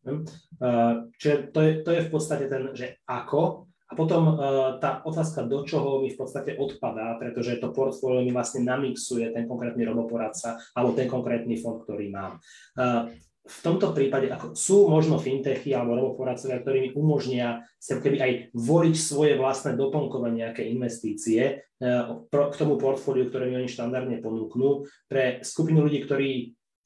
[0.00, 5.04] Uh, čiže to je, to je v podstate ten, že ako, a potom uh, tá
[5.04, 9.84] otázka, do čoho mi v podstate odpadá, pretože to portfólio mi vlastne namixuje ten konkrétny
[9.84, 12.40] roboporadca alebo ten konkrétny fond, ktorý mám.
[13.40, 18.32] V tomto prípade ako sú možno fintechy alebo roboporadcovia, ktorí mi umožnia sa keby aj
[18.52, 24.84] voliť svoje vlastné doplnkové nejaké investície eh, k tomu portfóliu, ktoré mi oni štandardne ponúknú.
[25.08, 26.28] Pre skupinu ľudí, ktorí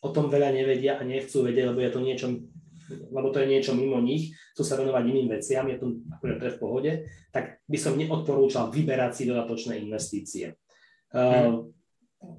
[0.05, 2.29] o tom veľa nevedia a nechcú vedieť, lebo je to niečo
[2.85, 6.61] lebo to je niečo mimo nich, chcú sa venovať iným veciam, je to, akože v
[6.61, 6.93] pohode,
[7.33, 10.53] tak by som neodporúčal vyberať si dodatočné investície.
[11.09, 11.74] Hmm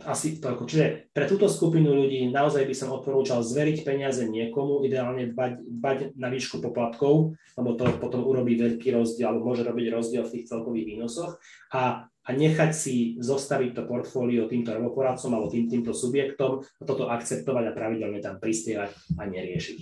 [0.06, 0.69] asi toľko.
[0.69, 5.98] Čiže pre túto skupinu ľudí naozaj by som odporúčal zveriť peniaze niekomu, ideálne dbať, dbať
[6.19, 10.48] na výšku poplatkov, lebo to potom urobí veľký rozdiel, alebo môže robiť rozdiel v tých
[10.52, 11.39] celkových výnosoch
[11.74, 17.10] a, a nechať si zostaviť to portfólio týmto roboporadcom alebo tým, týmto subjektom a toto
[17.10, 19.78] akceptovať a pravidelne tam prispievať a neriešiť.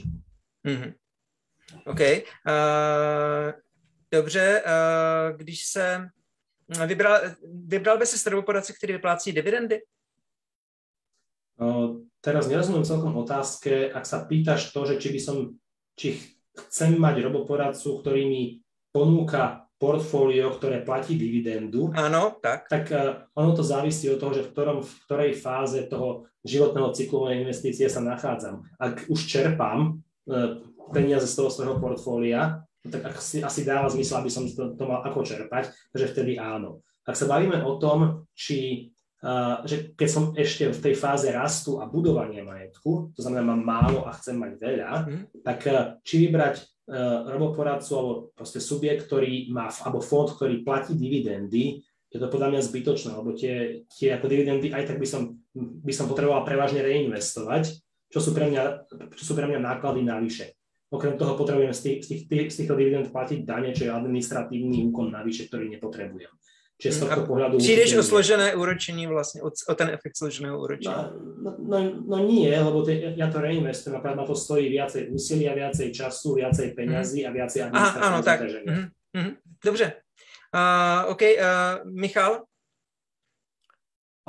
[0.64, 0.92] Mm-hmm.
[1.86, 2.02] OK.
[2.46, 3.52] Uh,
[4.12, 6.08] dobře, uh, když se
[6.74, 9.82] Vybral, vybral by si stravoporadce, ktorý vyplácí dividendy?
[11.54, 15.38] Uh, teraz nerozumiem celkom otázke, ak sa pýtaš to, že či by som,
[15.94, 16.18] či
[16.68, 18.42] chcem mať roboporadcu, ktorý mi
[18.90, 21.94] ponúka portfólio, ktoré platí dividendu.
[21.94, 22.72] Áno, tak.
[22.72, 26.90] Tak uh, ono to závisí od toho, že v, ktorom, v ktorej fáze toho životného
[26.96, 28.66] cyklu mojej investície sa nachádzam.
[28.82, 30.58] Ak už čerpám uh,
[30.90, 35.00] peniaze z toho svojho portfólia, tak asi, asi dáva zmysel, aby som to, to mal
[35.04, 36.84] ako čerpať, takže vtedy áno.
[37.04, 38.90] Ak sa bavíme o tom, či
[39.24, 43.64] Uh, že keď som ešte v tej fáze rastu a budovania majetku, to znamená, mám
[43.64, 45.24] málo a chcem mať veľa, mm.
[45.48, 51.00] tak uh, či vybrať uh, roboporadcu alebo proste subjekt, ktorý má, alebo fond, ktorý platí
[51.00, 51.80] dividendy,
[52.12, 55.94] je to podľa mňa zbytočné, lebo tie, tie ako dividendy aj tak by som, by
[55.96, 57.80] som potreboval prevažne reinvestovať,
[58.12, 60.52] čo sú pre mňa, čo sú pre mňa náklady navyše.
[60.94, 64.94] Okrem toho potrebujem z, tých, z, tých, z týchto dividend platiť dane, čo je administratívny
[64.94, 66.30] úkon navyše, ktorý nepotrebujem.
[66.78, 67.58] Čiže z tohto pohľadu...
[67.58, 71.16] Přijdeš o složené úročení vlastne, o, o ten efekt složeného úročenia.
[71.16, 75.58] No, no, no nie, lebo to, ja to reinvestujem, akorát na to stojí viacej úsilia,
[75.58, 77.28] viacej času, viacej peňazí mm.
[77.28, 78.38] a viacej administratívnych Áno, tak.
[78.68, 79.32] Mm, mm,
[79.66, 79.88] dobře.
[80.54, 81.38] Uh, OK, uh,
[81.90, 82.46] Michal?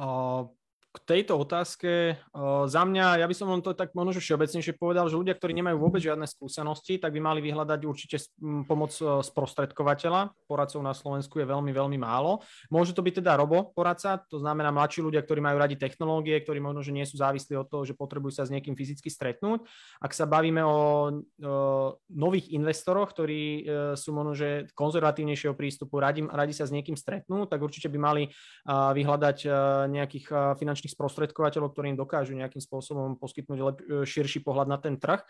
[0.01, 0.49] Uh,
[0.95, 5.11] k tejto otázke uh, za mňa, ja by som len to tak možno všeobecnejšie povedal,
[5.11, 8.23] že ľudia, ktorí nemajú vôbec žiadne skúsenosti, tak by mali vyhľadať určite
[8.71, 8.95] pomoc
[9.27, 10.31] sprostredkovateľa.
[10.47, 12.47] Poradcov na Slovensku je veľmi, veľmi málo.
[12.71, 16.63] Môže to byť teda robo poradca, to znamená mladší ľudia, ktorí majú radi technológie, ktorí
[16.63, 19.67] možno, že nie sú závislí od toho, že potrebujú sa s niekým fyzicky stretnúť.
[19.99, 20.79] Ak sa bavíme o
[21.11, 23.63] uh, nových investoroch, ktorí uh,
[23.99, 28.23] sú možno, že konzervatívnejšieho prístupu, radi, radi sa s niekým stretnúť, tak určite by mali
[28.69, 29.55] vyhľadať uh,
[29.91, 34.79] nejakých finančných finančných sprostredkovateľov, ktorí im dokážu nejakým spôsobom poskytnúť lep, e, širší pohľad na
[34.79, 35.25] ten trh.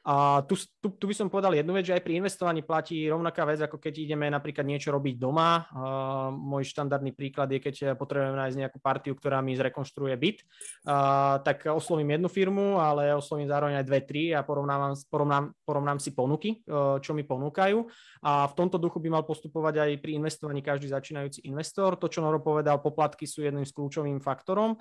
[0.00, 3.44] A tu, tu, tu by som povedal jednu vec, že aj pri investovaní platí rovnaká
[3.44, 5.68] vec, ako keď ideme napríklad niečo robiť doma.
[5.68, 11.44] Uh, môj štandardný príklad je, keď potrebujeme nájsť nejakú partiu, ktorá mi zrekonštruuje byt, uh,
[11.44, 16.16] tak oslovím jednu firmu, ale oslovím zároveň aj dve, tri a porovnám, porovnám, porovnám si
[16.16, 17.84] ponuky, uh, čo mi ponúkajú.
[18.24, 22.00] A v tomto duchu by mal postupovať aj pri investovaní každý začínajúci investor.
[22.00, 24.80] To, čo Noro povedal, poplatky sú jedným z kľúčovým faktorom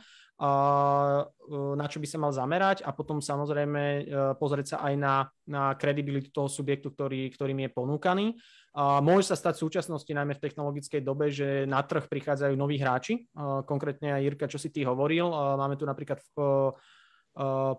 [1.75, 4.01] na čo by sa mal zamerať a potom samozrejme e,
[4.39, 5.08] pozrieť sa aj na,
[5.49, 8.25] na kredibilitu toho subjektu, ktorý, ktorým je ponúkaný.
[9.05, 13.25] Môže sa stať v súčasnosti, najmä v technologickej dobe, že na trh prichádzajú noví hráči,
[13.65, 15.25] konkrétne aj Jirka, čo si ty hovoril.
[15.57, 16.37] Máme tu napríklad v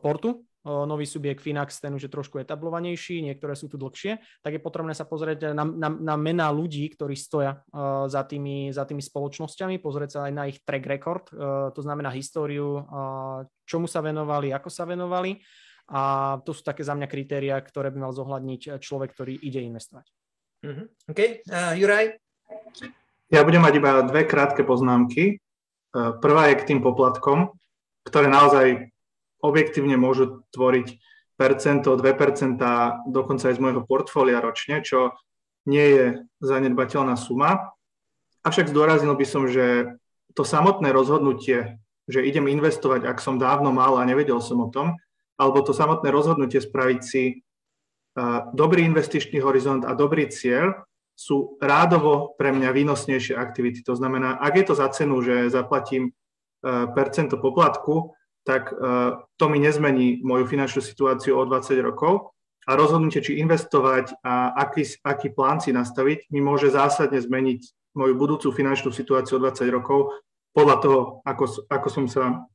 [0.01, 4.61] Portu, nový subjekt Finax, ten už je trošku etablovanejší, niektoré sú tu dlhšie, tak je
[4.61, 9.01] potrebné sa pozrieť na, na, na mená ľudí, ktorí stoja uh, za, tými, za tými
[9.01, 14.05] spoločnosťami, pozrieť sa aj na ich track record, uh, to znamená históriu, uh, čomu sa
[14.05, 15.41] venovali, ako sa venovali
[15.91, 16.01] a
[16.47, 20.07] to sú také za mňa kritéria, ktoré by mal zohľadniť človek, ktorý ide investovať.
[20.63, 20.87] Mm-hmm.
[21.11, 21.21] OK.
[21.51, 22.07] Uh, Juraj?
[23.31, 25.39] Ja budem mať iba dve krátke poznámky.
[25.95, 27.55] Prvá je k tým poplatkom,
[28.07, 28.91] ktoré naozaj
[29.43, 30.99] objektívne môžu tvoriť
[31.39, 32.61] percento, 2%,
[33.09, 35.17] dokonca aj z môjho portfólia ročne, čo
[35.65, 36.05] nie je
[36.45, 37.73] zanedbateľná suma.
[38.45, 39.97] Avšak zdôraznil by som, že
[40.37, 45.01] to samotné rozhodnutie, že idem investovať, ak som dávno mal a nevedel som o tom,
[45.41, 47.41] alebo to samotné rozhodnutie spraviť si
[48.53, 50.85] dobrý investičný horizont a dobrý cieľ
[51.17, 53.85] sú rádovo pre mňa výnosnejšie aktivity.
[53.85, 56.13] To znamená, ak je to za cenu, že zaplatím
[56.97, 58.75] percento poplatku, tak e,
[59.37, 62.33] to mi nezmení moju finančnú situáciu o 20 rokov
[62.65, 67.61] a rozhodnutie, či investovať a aký, aký plán si nastaviť, mi môže zásadne zmeniť
[67.97, 70.17] moju budúcu finančnú situáciu o 20 rokov
[70.57, 72.49] podľa toho, ako, ako, som, sa,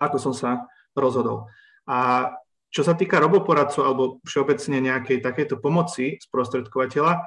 [0.00, 0.50] ako som sa
[0.96, 1.48] rozhodol.
[1.88, 2.30] A
[2.68, 7.24] čo sa týka roboporadcov alebo všeobecne nejakej takejto pomoci sprostredkovateľa,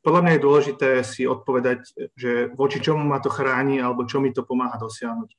[0.00, 4.32] podľa mňa je dôležité si odpovedať, že voči čomu ma to chráni alebo čo mi
[4.32, 5.30] to pomáha dosiahnuť.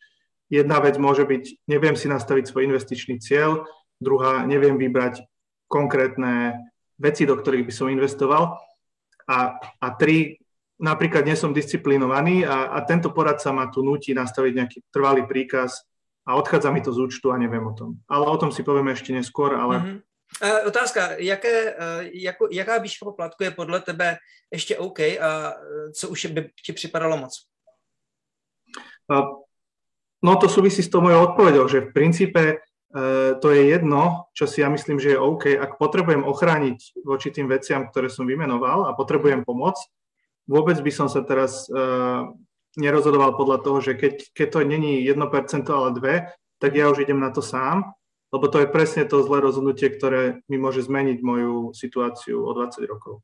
[0.54, 3.66] Jedna vec môže byť, neviem si nastaviť svoj investičný cieľ,
[3.98, 5.26] druhá, neviem vybrať
[5.66, 6.62] konkrétne
[7.02, 8.62] veci, do ktorých by som investoval.
[9.26, 10.38] A, a tri,
[10.78, 15.88] napríklad nie som disciplinovaný a, a tento poradca ma tu nutí nastaviť nejaký trvalý príkaz
[16.32, 18.00] a odchádza mi to z účtu a neviem o tom.
[18.08, 19.76] Ale o tom si povieme ešte neskôr, ale...
[19.78, 20.00] Mm-hmm.
[20.32, 24.18] Uh, otázka, jaké, uh, jako, jaká výška poplatku je podle tebe
[24.52, 25.54] ještě OK a
[25.92, 27.36] co už by ti připadalo moc?
[29.12, 29.44] Uh,
[30.22, 32.56] No to súvisí s tou mojou odpovedou, že v princípe e,
[33.42, 35.58] to je jedno, čo si ja myslím, že je OK.
[35.58, 39.82] Ak potrebujem ochrániť voči tým veciam, ktoré som vymenoval a potrebujem pomôcť,
[40.46, 41.66] vôbec by som sa teraz
[42.80, 45.18] nerozhodoval podľa toho, že keď, keď to není 1%,
[45.72, 47.96] ale 2, tak ja už idem na to sám,
[48.32, 52.88] lebo to je presne to zlé rozhodnutie, ktoré mi môže zmeniť moju situáciu o 20
[52.88, 53.20] rokov.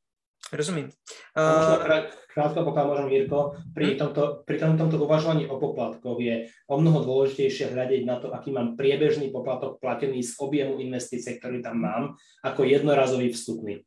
[0.48, 0.88] Rozumím.
[1.36, 2.08] Uh...
[2.32, 3.98] krátko, pokiaľ môžem, Jirko, pri, hm?
[4.00, 8.80] tomto, pri tomto uvažovaní o poplatkoch je o mnoho dôležitejšie hľadiť na to, aký mám
[8.80, 12.04] priebežný poplatok platený z objemu investície, ktorý tam mám,
[12.48, 13.84] ako jednorazový vstupný.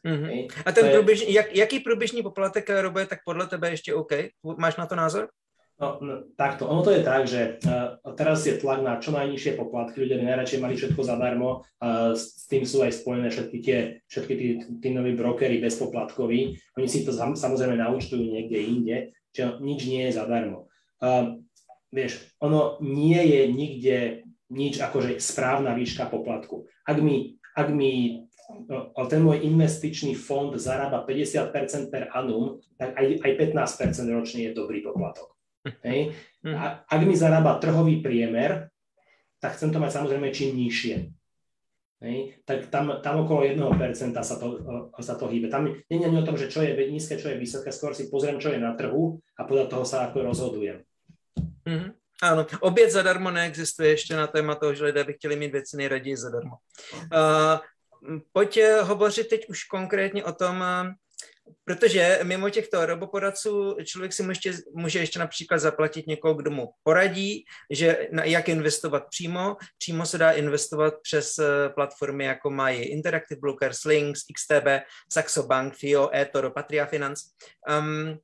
[0.00, 0.48] Uh-huh.
[0.66, 0.92] A ten je...
[0.92, 4.12] průběžný, jak, jaký průběžný poplatek robuje, tak podle tebe ještě OK?
[4.58, 5.28] Máš na to názor?
[5.80, 6.68] No, no, takto.
[6.68, 10.04] Ono to je tak, že uh, teraz je tlak na čo najnižšie poplatky.
[10.04, 11.64] Ľudia by najradšej mali všetko zadarmo.
[11.80, 16.60] Uh, s tým sú aj spojené všetky tie, všetky tí, tí noví brokery bezpoplatkoví.
[16.76, 18.96] Oni si to samozrejme naučtujú niekde inde,
[19.32, 20.68] že nič nie je zadarmo.
[21.00, 21.40] Uh,
[21.88, 23.96] vieš, ono nie je nikde
[24.52, 26.68] nič akože správna výška poplatku.
[26.84, 28.28] Ak mi, ak mi
[29.10, 34.80] ten môj investičný fond zarába 50% per annum, tak aj, aj 15% ročne je dobrý
[34.80, 35.34] poplatok.
[35.84, 36.16] Hej.
[36.46, 36.56] Hm.
[36.56, 38.72] A ak mi zarába trhový priemer,
[39.40, 40.96] tak chcem to mať samozrejme čím nižšie.
[42.00, 42.40] Hej.
[42.48, 43.60] Tak tam, tam okolo 1%
[44.24, 44.46] sa to,
[45.04, 45.52] sa to hýbe.
[45.52, 48.40] Tam nie je o tom, že čo je nízke, čo je vysoké, skôr si pozriem,
[48.40, 50.80] čo je na trhu a podľa toho sa ako rozhodujem.
[51.68, 51.92] Mm-hmm.
[52.20, 56.16] Áno, oběd zadarmo neexistuje ještě na téma toho, že lidé by chtěli mít věci nejraději
[56.16, 56.56] zadarmo.
[57.12, 57.58] Uh,
[58.32, 60.64] pojď hovořit teď už konkrétně o tom,
[61.64, 67.44] protože mimo těchto roboporadců člověk si může, může ještě například zaplatit někoho, kdo mu poradí,
[67.70, 69.56] že na, jak investovat přímo.
[69.78, 74.66] Přímo se dá investovat přes eh, platformy, jako mají Interactive Brokers, Links, XTB,
[75.12, 77.24] Saxo Bank, FIO, eToro, Patria Finance.
[77.78, 78.18] Um,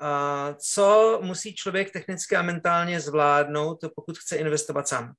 [0.00, 5.12] a co musí člověk technicky a mentálně zvládnout, pokud chce investovat sám?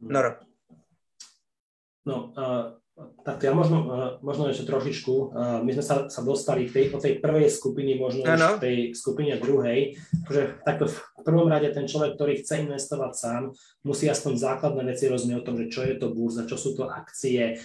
[0.00, 0.53] Noro.
[2.04, 2.76] No, uh,
[3.24, 3.90] tak ja možno, uh,
[4.20, 5.12] možno ešte trošičku.
[5.12, 8.62] Uh, my sme sa, sa dostali k tej, od tej prvej skupiny, možno už k
[8.62, 9.98] tej skupine druhej.
[10.28, 13.42] Že takto v prvom rade ten človek, ktorý chce investovať sám,
[13.82, 16.86] musí aspoň základné veci rozumieť o tom, že čo je to burza, čo sú to
[16.86, 17.58] akcie,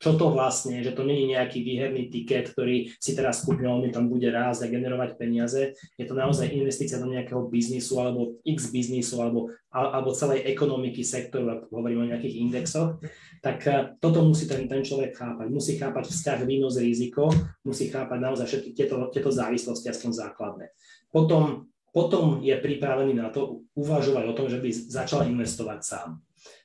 [0.00, 4.08] čo to vlastne, že to je nejaký výherný tiket, ktorý si teraz kúpil, on tam
[4.08, 5.76] bude raz a generovať peniaze.
[6.00, 11.52] Je to naozaj investícia do nejakého biznisu alebo x biznisu alebo, alebo celej ekonomiky sektoru,
[11.52, 12.96] ak hovorím o nejakých indexoch.
[13.44, 15.46] Tak eh, toto musí ten, ten človek chápať.
[15.52, 17.28] Musí chápať vzťah výnos riziko,
[17.68, 20.72] musí chápať naozaj všetky tieto, tieto závislosti, aspoň základné.
[21.12, 26.08] Potom, potom je pripravený na to uvažovať o tom, že by začal investovať sám.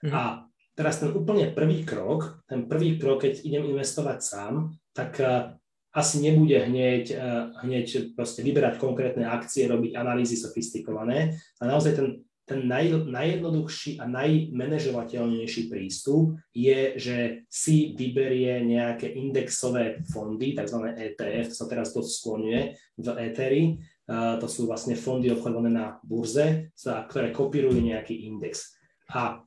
[0.06, 0.14] Mm-hmm.
[0.14, 0.46] A
[0.78, 4.54] teraz ten úplne prvý krok, ten prvý krok, keď idem investovať sám,
[4.94, 5.58] tak uh,
[5.96, 11.40] asi nebude hneď, uh, hneď proste vyberať konkrétne akcie, robiť analýzy sofistikované.
[11.58, 12.08] A naozaj ten,
[12.46, 17.18] ten naj, najjednoduchší a najmenežovateľnejší prístup je, že
[17.50, 20.94] si vyberie nejaké indexové fondy, tzv.
[20.94, 22.62] ETF, to sa teraz dosť skloňuje
[23.02, 23.64] v Etheri.
[24.10, 26.70] To sú vlastne fondy obchodované na burze,
[27.10, 28.78] ktoré kopírujú nejaký index.
[29.10, 29.42] A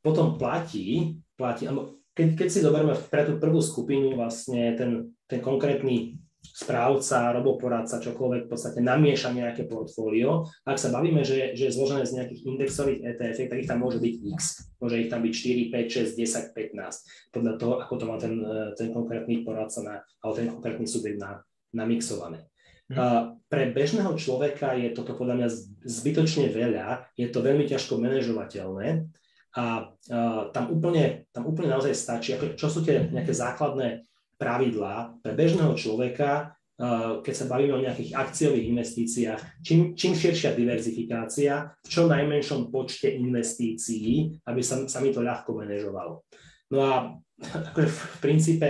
[0.00, 1.68] potom platí, platí
[2.14, 8.46] keď, keď si zoberieme pre tú prvú skupinu vlastne ten, ten konkrétny správca, roboporadca, čokoľvek
[8.46, 10.46] v podstate namieša nejaké portfólio.
[10.62, 13.98] Ak sa bavíme, že, že je zložené z nejakých indexových ETF, tak ich tam môže
[13.98, 14.40] byť X.
[14.78, 17.34] Môže ich tam byť 4, 5, 6, 10, 15.
[17.34, 18.34] Podľa toho, ako to má ten,
[18.78, 21.42] ten konkrétny poradca na, alebo ten konkrétny subjekt na,
[21.74, 22.46] namixované.
[22.92, 25.48] Uh, pre bežného človeka je toto podľa mňa
[25.88, 29.08] zbytočne veľa, je to veľmi ťažko manažovateľné
[29.56, 34.04] a uh, tam, úplne, tam úplne naozaj stačí, ako, čo sú tie nejaké základné
[34.36, 40.52] pravidlá pre bežného človeka, uh, keď sa bavíme o nejakých akciových investíciách, čím, čím širšia
[40.52, 46.20] diverzifikácia, v čo najmenšom počte investícií, aby sa, sa mi to ľahko manažovalo.
[46.68, 46.94] No a
[47.72, 48.68] akože v v princípe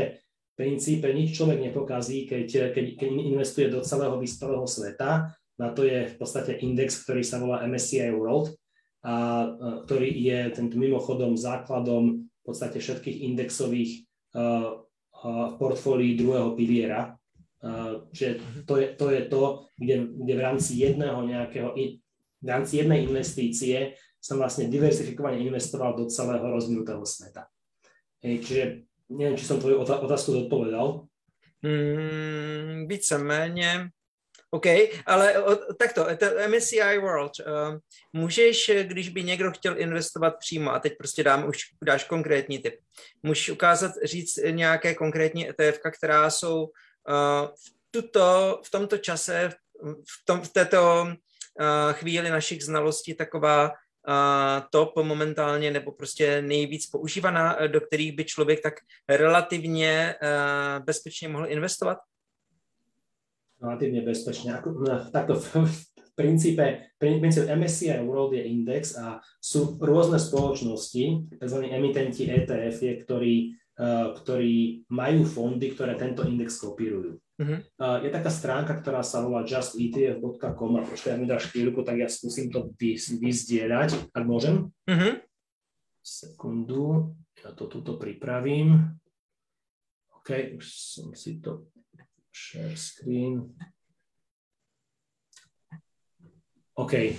[0.58, 5.34] nič človek nepokazí, keď, keď, keď investuje do celého vyspelého sveta.
[5.58, 8.54] Na to je v podstate index, ktorý sa volá MSCI World,
[9.04, 9.46] a
[9.84, 14.08] ktorý je tento mimochodom základom v podstate všetkých indexových
[15.60, 17.14] portfólií druhého piliera.
[18.12, 18.62] Že mhm.
[18.64, 19.42] to je to, je to
[19.78, 21.74] kde, kde v rámci jedného nejakého,
[22.44, 27.44] v rámci jednej investície som vlastne diversifikovane investoval do celého rozvinutého sveta.
[28.24, 31.06] Čiže neviem, či som tvoju otázku zodpovedal.
[31.62, 33.88] Mm, víceméně.
[34.50, 34.66] OK,
[35.06, 35.34] ale
[35.78, 37.78] takto, to MSCI World, uh,
[38.12, 42.74] můžeš, když by někdo chtěl investovat přímo, a teď prostě dám, už dáš konkrétní typ,
[43.22, 49.50] můžeš ukázat, říct nějaké konkrétní ETF, která jsou uh, v, tuto, v tomto čase,
[49.82, 53.72] v, tom, v této uh, chvíli našich znalostí taková
[54.70, 58.74] top momentálně nebo prostě nejvíc používaná, do kterých by člověk tak
[59.08, 61.98] relativně uh, bezpečně mohl investovat?
[63.64, 64.52] relatívne bezpečne.
[64.60, 65.72] Ako, no, takto v,
[66.12, 71.58] princípe, princípe MSCI World je index a sú rôzne spoločnosti, tzv.
[71.72, 77.16] emitenti ETF, ktorí, uh, ktorí majú fondy, ktoré tento index kopírujú.
[77.35, 77.59] Uh-huh.
[77.83, 82.07] Uh, je taká stránka, ktorá sa volá justetf.com a počkaj, mi dáš chvíľku, tak ja
[82.07, 84.70] skúsim to vy, vyzdieľať, ak môžem.
[84.87, 85.18] Uh-huh.
[85.99, 88.94] Sekundu, ja to tuto pripravím.
[90.14, 91.66] OK, už som si to
[92.35, 93.55] Share screen.
[96.75, 97.14] OK.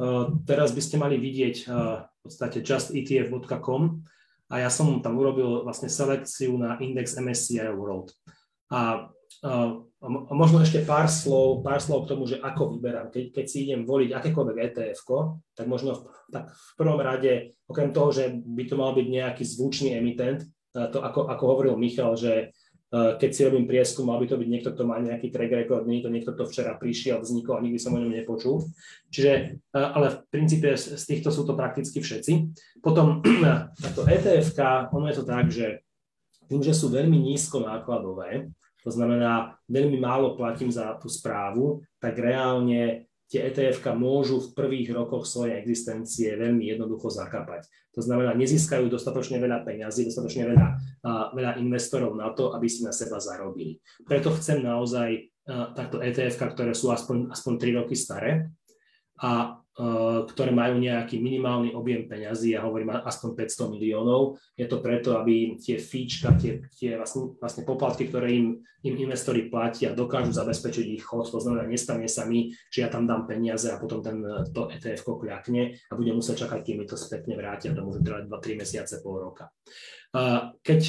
[0.00, 4.00] Uh, teraz by ste mali vidieť uh, v podstate justetf.com
[4.48, 8.16] a ja som tam urobil vlastne selekciu na index MSCI World.
[8.72, 9.10] A,
[9.44, 9.76] a
[10.32, 13.10] možno ešte pár slov, pár slov k tomu, že ako vyberám.
[13.10, 15.00] Keď, keď si idem voliť akékoľvek etf
[15.56, 19.44] tak možno v, tak v prvom rade, okrem toho, že by to mal byť nejaký
[19.44, 20.46] zvučný emitent,
[20.76, 22.52] to ako, ako hovoril Michal, že
[22.92, 26.04] keď si robím prieskum, mal by to byť niekto, kto má nejaký track record, nie
[26.04, 28.62] to niekto, kto včera prišiel, vznikol a nikdy som o ňom nepočul.
[29.10, 32.32] Čiže, ale v princípe z týchto sú to prakticky všetci.
[32.78, 33.26] Potom
[33.82, 34.54] táto etf
[34.94, 35.82] ono je to tak, že
[36.46, 38.54] tým, že sú veľmi nízko nákladové,
[38.86, 44.94] to znamená, veľmi málo platím za tú správu, tak reálne tie etf môžu v prvých
[44.94, 47.66] rokoch svojej existencie veľmi jednoducho zakapať.
[47.98, 50.68] To znamená, nezískajú dostatočne veľa peňazí, dostatočne veľa,
[51.34, 53.82] veľa investorov na to, aby si na seba zarobili.
[54.06, 55.34] Preto chcem naozaj
[55.74, 58.54] takto etf ktoré sú aspoň, aspoň 3 roky staré
[59.18, 59.58] a
[60.32, 64.40] ktoré majú nejaký minimálny objem peňazí, ja hovorím aspoň 500 miliónov.
[64.56, 69.52] Je to preto, aby tie fíčka, tie, tie vlastne, vlastne poplatky, ktoré im, im investori
[69.52, 71.28] platia, dokážu zabezpečiť ich chod.
[71.28, 74.24] To znamená, nestane sa mi, že ja tam dám peniaze a potom ten,
[74.56, 77.76] to ETF kľakne a budem musieť čakať, kým mi to spätne vrátia.
[77.76, 79.52] To môže trvať 2-3 mesiace, pol roka.
[80.64, 80.82] Keď,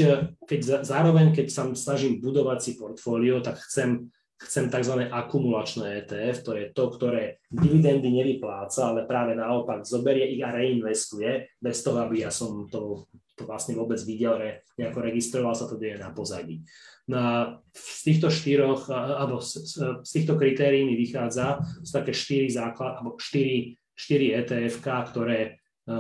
[0.48, 5.10] keď zároveň, keď sa snažím budovať si portfólio, tak chcem chcem tzv.
[5.10, 11.58] akumulačné ETF, to je to, ktoré dividendy nevypláca, ale práve naopak zoberie ich a reinvestuje,
[11.58, 15.82] bez toho, aby ja som to, to vlastne vôbec videl, že nejako registroval sa to
[15.82, 16.62] deje na pozadí.
[17.10, 19.74] Na, z týchto štyroch, alebo z,
[20.06, 25.52] z týchto kritérií mi vychádza, sú také štyri základ, alebo štyri, štyri ETF, ktoré e,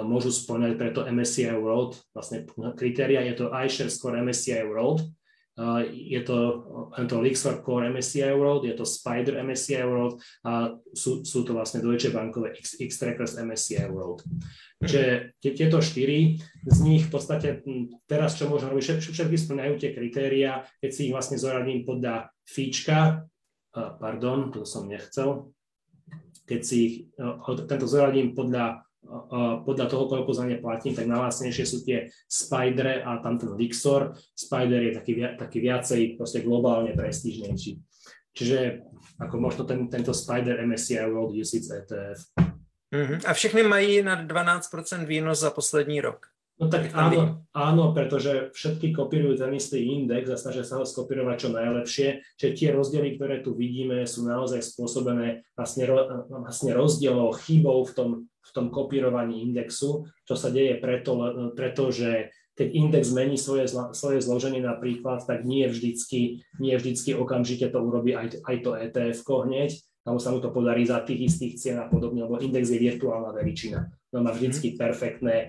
[0.03, 2.45] môžu splňať preto MSCI World, vlastne
[2.77, 5.09] kritéria, je to iShares Score MSCI World,
[5.89, 6.38] je to,
[6.93, 11.82] je Lixor Core MSCI World, je to Spider MSCI World a sú, sú to vlastne
[11.82, 14.22] Deutsche Bankové X, X-Trackers MSCI World.
[14.78, 16.38] Čiže tieto štyri,
[16.70, 17.66] z nich v podstate
[18.05, 23.26] teraz, čo môžem robiť, všetky splňajú tie kritéria, keď si ich vlastne zoradím podľa fíčka,
[23.74, 25.49] pardon, to som nechcel,
[26.45, 26.95] keď si ich,
[27.66, 28.86] tento zoradím podľa
[29.64, 34.14] podľa toho, koľko za ne platím, tak najlacnejšie sú tie Spider a tam ten Lixor.
[34.36, 37.80] Spider je taký, taký viacej proste globálne prestížnejší.
[38.38, 38.86] Čiže
[39.18, 42.20] ako možno ten, tento Spider MSCI World UCITS ETF.
[42.93, 43.20] Mm-hmm.
[43.26, 46.28] A všechny mají na 12% výnos za poslední rok.
[46.58, 51.36] No tak áno, áno, pretože všetky kopírujú ten istý index a snažia sa ho skopírovať
[51.38, 52.08] čo najlepšie.
[52.34, 55.86] Čiže tie rozdiely, ktoré tu vidíme, sú naozaj spôsobené vlastne,
[56.26, 58.10] vlastne rozdielov, chybou v tom,
[58.47, 61.19] v tom kopírovaní indexu, čo sa deje preto,
[61.53, 67.69] preto že keď index mení svoje, svoje zloženie napríklad, tak nie vždycky, nie vždycky okamžite
[67.69, 69.77] to urobí aj, aj to ETF hneď,
[70.07, 73.29] alebo sa mu to podarí za tých istých cien a podobne, lebo index je virtuálna
[73.35, 74.77] veličina no má vždycky mhm.
[74.77, 75.47] perfektné e,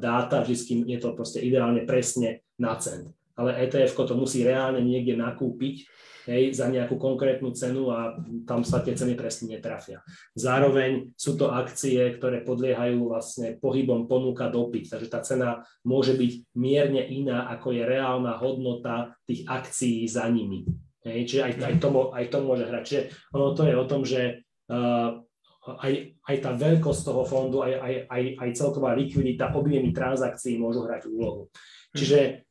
[0.00, 3.12] dáta, vždycky je to proste ideálne presne na cent.
[3.38, 5.86] Ale ETF to musí reálne niekde nakúpiť
[6.28, 10.04] hej, za nejakú konkrétnu cenu a tam sa tie ceny presne netrafia.
[10.36, 16.32] Zároveň sú to akcie, ktoré podliehajú vlastne pohybom ponuka dopyt, takže tá cena môže byť
[16.60, 20.68] mierne iná, ako je reálna hodnota tých akcií za nimi.
[21.08, 22.82] Hej, čiže aj, aj, to, aj to môže hrať.
[22.84, 25.16] Čiže ono to je o tom, že uh,
[25.64, 25.92] aj,
[26.28, 31.08] aj tá veľkosť toho fondu, aj, aj, aj, aj celková likvidita, objemy transakcií môžu hrať
[31.08, 31.48] úlohu.
[31.96, 32.47] Čiže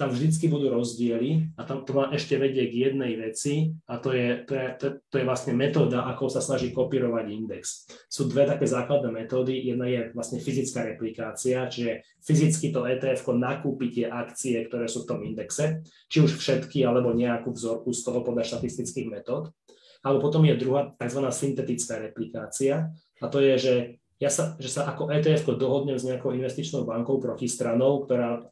[0.00, 4.16] tam vždycky budú rozdiely a tam to ma ešte vedie k jednej veci a to
[4.16, 7.84] je, to je, to, to je vlastne metóda, ako sa snaží kopírovať index.
[8.08, 9.68] Sú dve také základné metódy.
[9.68, 15.08] Jedna je vlastne fyzická replikácia, čiže fyzicky to ETF nakúpi tie akcie, ktoré sú v
[15.12, 19.52] tom indexe, či už všetky alebo nejakú vzorku z toho podľa štatistických metód.
[20.00, 21.20] Alebo potom je druhá tzv.
[21.20, 22.88] syntetická replikácia
[23.20, 23.74] a to je, že
[24.22, 28.46] ja sa, že sa ako ETF dohodnem s nejakou investičnou bankou protistranou, ktorá,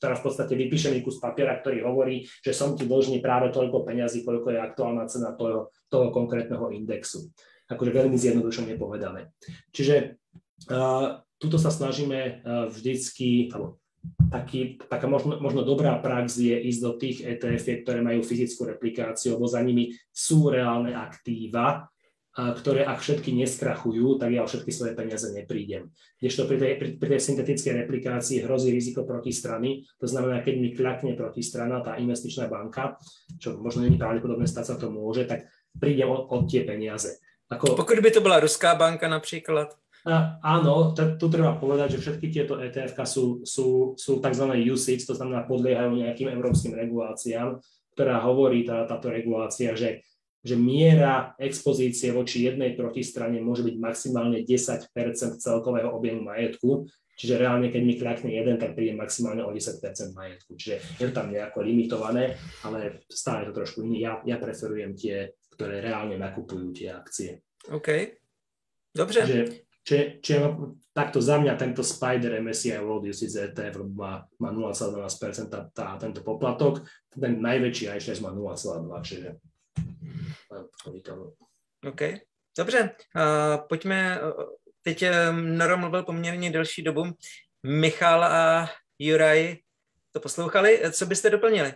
[0.00, 3.84] ktorá v podstate vypíše mi kus papiera, ktorý hovorí, že som ti dlžný práve toľko
[3.84, 7.28] peňazí, koľko je aktuálna cena toho, toho konkrétneho indexu.
[7.68, 9.28] Akože veľmi zjednodušene povedané.
[9.76, 10.16] Čiže
[10.72, 13.76] uh, tuto sa snažíme uh, vždycky, alebo
[14.32, 19.36] taký, taká možno, možno dobrá prax je ísť do tých etf ktoré majú fyzickú replikáciu,
[19.36, 21.88] lebo za nimi sú reálne aktíva,
[22.34, 25.94] ktoré ak všetky neskrachujú, tak ja o všetky svoje peniaze neprídem.
[26.18, 30.74] Kdežto pri tej, pri, pri tej syntetickej replikácii hrozí riziko protistrany, to znamená, keď mi
[30.74, 32.98] kľakne protistrana, tá investičná banka,
[33.38, 35.46] čo možno není pravdepodobné, stať sa to môže, tak
[35.78, 37.22] prídem od, od tie peniaze.
[37.54, 37.78] Ako...
[37.78, 39.70] Pokud by to bola ruská banka napríklad?
[40.04, 44.44] A, áno, t- tu treba povedať, že všetky tieto etf sú, sú, sú tzv.
[44.74, 47.62] USIC, to znamená podliehajú nejakým európskym reguláciám,
[47.94, 50.02] ktorá hovorí tá, táto regulácia, že,
[50.44, 54.92] že miera expozície voči jednej protistrane môže byť maximálne 10%
[55.40, 56.84] celkového objemu majetku,
[57.16, 59.80] čiže reálne, keď mi kľakne jeden, tak príde maximálne o 10
[60.12, 60.52] majetku.
[60.52, 64.04] Čiže je to tam nejako limitované, ale stále to trošku iný.
[64.04, 67.40] Ja, ja preferujem tie, ktoré reálne nakupujú tie akcie.
[67.72, 67.88] OK.
[68.92, 69.20] Dobře.
[69.24, 70.38] Čiže Čiže, čiže
[70.96, 76.24] takto za mňa tento Spider MSCI World UCZ ETF má, má 0,12% tá, tá, tento
[76.24, 76.80] poplatok,
[77.12, 79.36] ten najväčší iShares má 0,2, čiže
[81.86, 82.02] OK,
[82.58, 84.20] dobře, uh, pojďme,
[84.82, 87.04] teď Noro mluvil poměrně delší dobu,
[87.62, 89.56] Michal a Juraj
[90.12, 91.72] to poslouchali, co byste doplnili?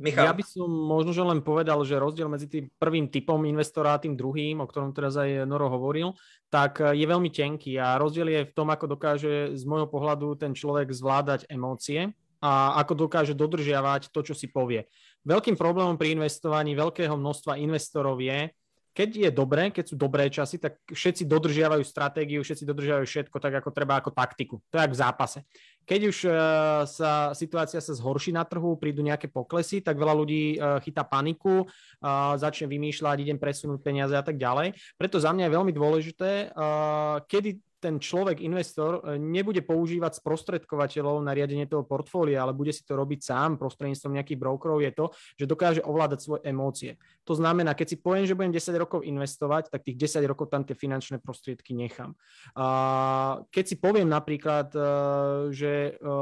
[0.00, 0.24] Michal.
[0.24, 4.00] Ja by som možno že len povedal, že rozdiel medzi tým prvým typom investora a
[4.00, 6.16] tým druhým, o ktorom teraz aj Noro hovoril,
[6.48, 10.56] tak je veľmi tenký a rozdiel je v tom, ako dokáže z môjho pohľadu ten
[10.56, 14.88] človek zvládať emócie a ako dokáže dodržiavať to, čo si povie.
[15.20, 18.48] Veľkým problémom pri investovaní veľkého množstva investorov je,
[18.90, 23.62] keď je dobré, keď sú dobré časy, tak všetci dodržiavajú stratégiu, všetci dodržiavajú všetko tak,
[23.62, 24.58] ako treba, ako taktiku.
[24.66, 25.38] To je ako v zápase.
[25.86, 26.32] Keď už uh,
[26.90, 31.70] sa situácia sa zhorší na trhu, prídu nejaké poklesy, tak veľa ľudí uh, chytá paniku,
[31.70, 34.74] uh, začne vymýšľať, idem presunúť peniaze a tak ďalej.
[34.98, 36.30] Preto za mňa je veľmi dôležité,
[37.30, 42.84] kedy ten človek, investor, e, nebude používať sprostredkovateľov na riadenie toho portfólia, ale bude si
[42.84, 45.06] to robiť sám prostredníctvom nejakých brokerov, je to,
[45.40, 47.00] že dokáže ovládať svoje emócie.
[47.24, 50.62] To znamená, keď si poviem, že budem 10 rokov investovať, tak tých 10 rokov tam
[50.68, 52.12] tie finančné prostriedky nechám.
[53.48, 54.80] Keď si poviem napríklad, e,
[55.54, 56.12] že e,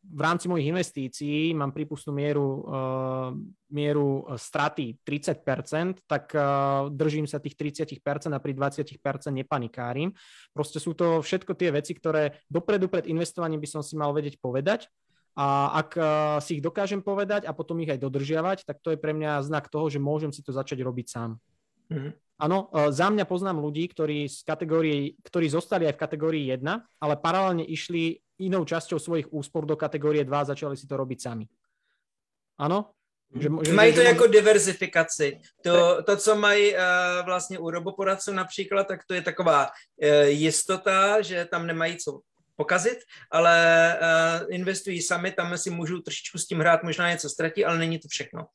[0.00, 3.36] v rámci mojich investícií mám prípustnú mieru, uh,
[3.68, 8.00] mieru straty 30%, tak uh, držím sa tých 30%
[8.32, 8.96] a pri 20%
[9.28, 10.08] nepanikárim.
[10.56, 14.40] Proste sú to všetko tie veci, ktoré dopredu pred investovaním by som si mal vedieť
[14.40, 14.88] povedať
[15.36, 16.04] a ak uh,
[16.40, 19.68] si ich dokážem povedať a potom ich aj dodržiavať, tak to je pre mňa znak
[19.68, 21.36] toho, že môžem si to začať robiť sám.
[21.92, 22.12] Mm-hmm.
[22.40, 26.64] Áno, za mňa poznám ľudí, ktorí, z kategórie, ktorí zostali aj v kategórii 1,
[26.96, 31.18] ale paralelne išli inou časťou svojich úspor do kategórie 2 a začali si to robiť
[31.20, 31.46] sami.
[33.34, 35.40] Že, že, mají to že, jako diverzifikaci.
[35.62, 36.80] To, to, co mají uh,
[37.24, 42.20] vlastně u roboporadců například, tak to je taková uh, jistota, že tam nemají co
[42.56, 42.98] pokazit,
[43.30, 43.56] ale
[44.42, 47.98] uh, investují sami, tam si můžou trošičku s tím hrát, možná něco ztratí, ale není
[47.98, 48.46] to všechno.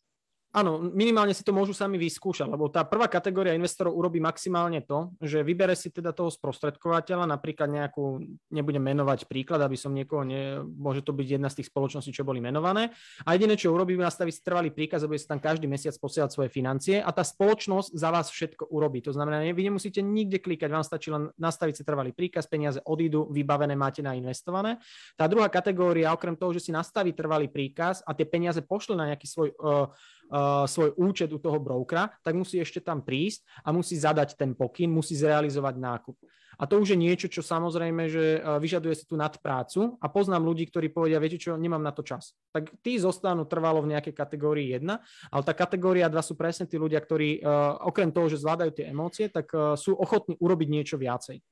[0.56, 5.12] Áno, minimálne si to môžu sami vyskúšať, lebo tá prvá kategória investorov urobí maximálne to,
[5.20, 8.24] že vybere si teda toho sprostredkovateľa, napríklad nejakú,
[8.56, 12.24] nebudem menovať príklad, aby som niekoho, ne, môže to byť jedna z tých spoločností, čo
[12.24, 12.96] boli menované.
[13.28, 16.32] A jediné, čo urobí, nastaví si trvalý príkaz a bude si tam každý mesiac posielať
[16.32, 19.04] svoje financie a tá spoločnosť za vás všetko urobí.
[19.04, 23.28] To znamená, vy nemusíte nikde klikať, vám stačí len nastaviť si trvalý príkaz, peniaze odídu,
[23.28, 24.80] vybavené máte na investované.
[25.20, 29.12] Tá druhá kategória, okrem toho, že si nastaví trvalý príkaz a tie peniaze pošle na
[29.12, 29.92] nejaký svoj uh,
[30.30, 34.54] uh, svoj účet u toho brokera, tak musí ešte tam prísť a musí zadať ten
[34.54, 36.18] pokyn, musí zrealizovať nákup.
[36.56, 40.48] A to už je niečo, čo samozrejme, že uh, vyžaduje si tú nadprácu a poznám
[40.48, 42.32] ľudí, ktorí povedia, viete čo, nemám na to čas.
[42.56, 44.88] Tak tí zostanú trvalo v nejakej kategórii 1,
[45.32, 48.88] ale tá kategória 2 sú presne tí ľudia, ktorí uh, okrem toho, že zvládajú tie
[48.92, 51.44] emócie, tak sú ochotní urobiť niečo viacej.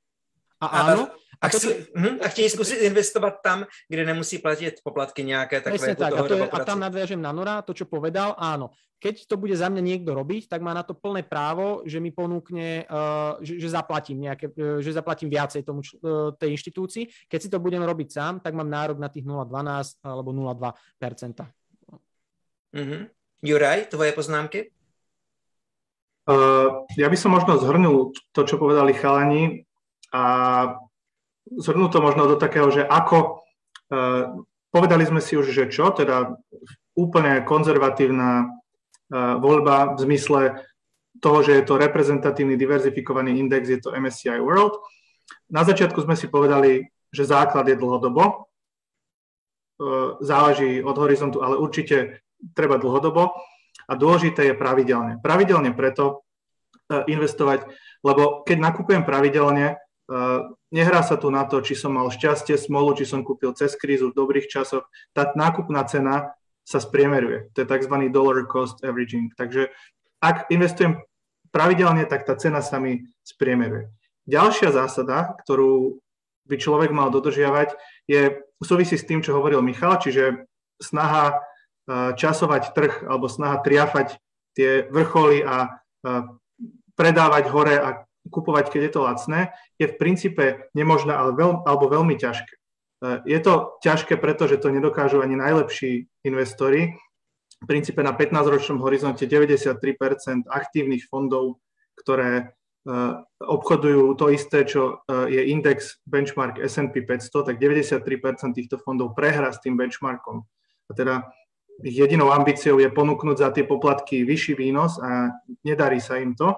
[0.64, 1.12] A áno.
[1.44, 5.96] A, a, chci, hm, a chtějí zkusit investovat tam, kde nemusí platit poplatky nějaké takové.
[5.96, 6.14] tak.
[6.14, 8.72] A, to je, a tam nadviažem na Nora, to, čo povedal, áno.
[9.04, 12.16] Keď to bude za mňa niekto robiť, tak má na to plné právo, že mi
[12.16, 17.28] ponúkne, uh, že, že, zaplatím nejaké, uh, že zaplatím viacej tomu, uh, tej inštitúcii.
[17.28, 20.72] Keď si to budem robiť sám, tak mám nárok na tých 0,12 alebo 0,2
[22.72, 23.02] mm-hmm.
[23.44, 24.72] Juraj, tvoje poznámky?
[26.24, 29.68] Uh, ja by som možno zhrnul to, čo povedali chalani
[30.14, 30.24] a
[31.50, 33.44] zhrnúť to možno do takého, že ako,
[33.90, 34.00] e,
[34.70, 36.38] povedali sme si už, že čo, teda
[36.94, 38.46] úplne konzervatívna e,
[39.42, 40.42] voľba v zmysle
[41.20, 44.78] toho, že je to reprezentatívny diverzifikovaný index, je to MSCI World.
[45.50, 48.34] Na začiatku sme si povedali, že základ je dlhodobo, e,
[50.22, 53.34] záleží od horizontu, ale určite treba dlhodobo
[53.90, 55.20] a dôležité je pravidelne.
[55.20, 56.24] Pravidelne preto
[56.92, 57.64] investovať,
[58.04, 59.80] lebo keď nakupujem pravidelne,
[60.72, 64.12] nehrá sa tu na to, či som mal šťastie, smolu, či som kúpil cez krízu
[64.12, 64.88] v dobrých časoch.
[65.16, 67.52] Tá nákupná cena sa spriemeruje.
[67.56, 67.96] To je tzv.
[68.12, 69.32] dollar cost averaging.
[69.36, 69.72] Takže
[70.24, 71.04] ak investujem
[71.52, 73.92] pravidelne, tak tá cena sa mi spriemeruje.
[74.28, 76.00] Ďalšia zásada, ktorú
[76.48, 77.76] by človek mal dodržiavať,
[78.08, 80.48] je, súvisí s tým, čo hovoril Michal, čiže
[80.80, 81.40] snaha
[82.16, 84.16] časovať trh alebo snaha triafať
[84.56, 85.84] tie vrcholy a
[86.96, 87.90] predávať hore a
[88.32, 89.40] kupovať, keď je to lacné,
[89.80, 92.54] je v princípe nemožné ale veľ, alebo veľmi ťažké.
[92.54, 92.60] E,
[93.28, 96.96] je to ťažké, pretože to nedokážu ani najlepší investori.
[97.64, 101.60] V princípe na 15-ročnom horizonte 93% aktívnych fondov,
[102.00, 102.44] ktoré e,
[103.44, 109.52] obchodujú to isté, čo e, je index benchmark S&P 500, tak 93% týchto fondov prehrá
[109.52, 110.48] s tým benchmarkom.
[110.88, 111.28] A teda
[111.82, 115.34] ich jedinou ambíciou je ponúknuť za tie poplatky vyšší výnos a
[115.66, 116.54] nedarí sa im to.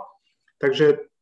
[0.59, 1.14] Takže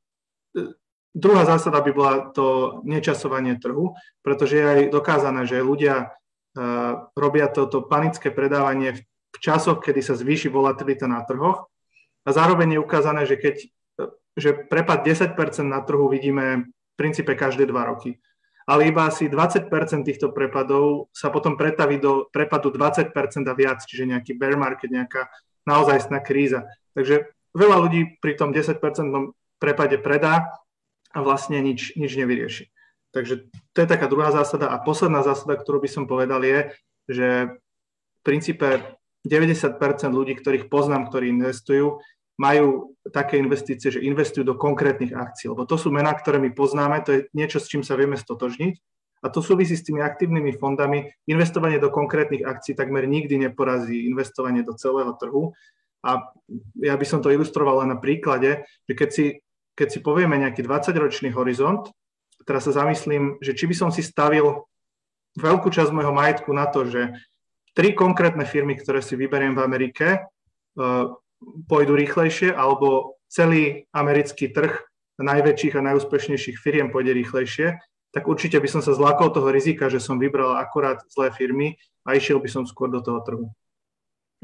[1.13, 3.93] Druhá zásada by bola to nečasovanie trhu,
[4.25, 9.01] pretože je aj dokázané, že ľudia uh, robia toto panické predávanie v,
[9.37, 11.69] časoch, kedy sa zvýši volatilita na trhoch
[12.25, 13.55] a zároveň je ukázané, že keď
[14.33, 18.17] že prepad 10% na trhu vidíme v princípe každé dva roky.
[18.63, 19.67] ale iba asi 20%
[20.07, 23.11] týchto prepadov sa potom pretaví do prepadu 20%
[23.43, 25.27] a viac, čiže nejaký bear market, nejaká
[25.67, 26.63] naozajstná kríza.
[26.95, 28.79] Takže veľa ľudí pri tom 10%
[29.63, 30.51] prepade predá
[31.15, 32.67] a vlastne nič, nič nevyrieši.
[33.15, 34.67] Takže to je taká druhá zásada.
[34.73, 36.75] A posledná zásada, ktorú by som povedal, je,
[37.07, 39.79] že v princípe 90%
[40.11, 42.03] ľudí, ktorých poznám, ktorí investujú,
[42.35, 47.05] majú také investície, že investujú do konkrétnych akcií, lebo to sú mená, ktoré my poznáme,
[47.05, 48.73] to je niečo, s čím sa vieme stotožniť
[49.23, 51.07] a to súvisí s tými aktívnymi fondami.
[51.29, 55.53] Investovanie do konkrétnych akcií takmer nikdy neporazí investovanie do celého trhu
[56.03, 56.33] a
[56.81, 59.25] ja by som to ilustroval len na príklade, že keď si,
[59.73, 61.89] keď si povieme nejaký 20-ročný horizont,
[62.45, 64.65] teraz sa zamyslím, že či by som si stavil
[65.39, 67.13] veľkú časť môjho majetku na to, že
[67.73, 71.09] tri konkrétne firmy, ktoré si vyberiem v Amerike, uh,
[71.65, 74.77] pôjdu rýchlejšie, alebo celý americký trh
[75.17, 77.77] najväčších a najúspešnejších firiem pôjde rýchlejšie,
[78.13, 82.13] tak určite by som sa zlákol toho rizika, že som vybral akurát zlé firmy a
[82.13, 83.45] išiel by som skôr do toho trhu.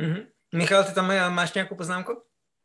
[0.01, 0.23] Mm-hmm.
[0.57, 2.17] Michal, ty tam máš nejakú poznámku?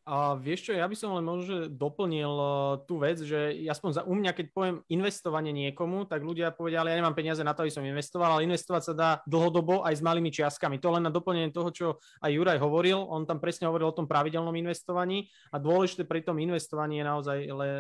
[0.05, 2.47] A vieš čo, ja by som len možno doplnil uh,
[2.85, 6.93] tú vec, že aspoň za u mňa, keď poviem investovanie niekomu, tak ľudia povedia, ale
[6.93, 10.05] ja nemám peniaze na to, aby som investoval, ale investovať sa dá dlhodobo aj s
[10.05, 10.77] malými čiastkami.
[10.85, 11.87] To len na doplnenie toho, čo
[12.21, 16.37] aj Juraj hovoril, on tam presne hovoril o tom pravidelnom investovaní a dôležité pri tom
[16.37, 17.71] investovaní je naozaj le,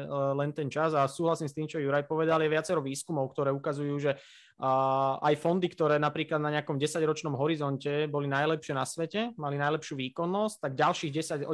[0.40, 4.00] len ten čas a súhlasím s tým, čo Juraj povedal, je viacero výskumov, ktoré ukazujú,
[4.00, 4.16] že
[4.62, 10.56] aj fondy, ktoré napríklad na nejakom 10-ročnom horizonte boli najlepšie na svete, mali najlepšiu výkonnosť,
[10.62, 11.52] tak ďalších 10, o,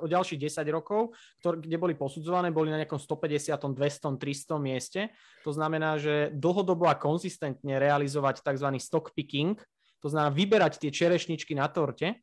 [0.00, 1.12] o ďalších 10 rokov,
[1.44, 5.00] ktoré, kde boli posudzované, boli na nejakom 150, 200, 300 mieste.
[5.44, 8.68] To znamená, že dlhodobo a konzistentne realizovať tzv.
[8.80, 9.60] stock picking,
[10.00, 12.16] to znamená vyberať tie čerešničky na torte,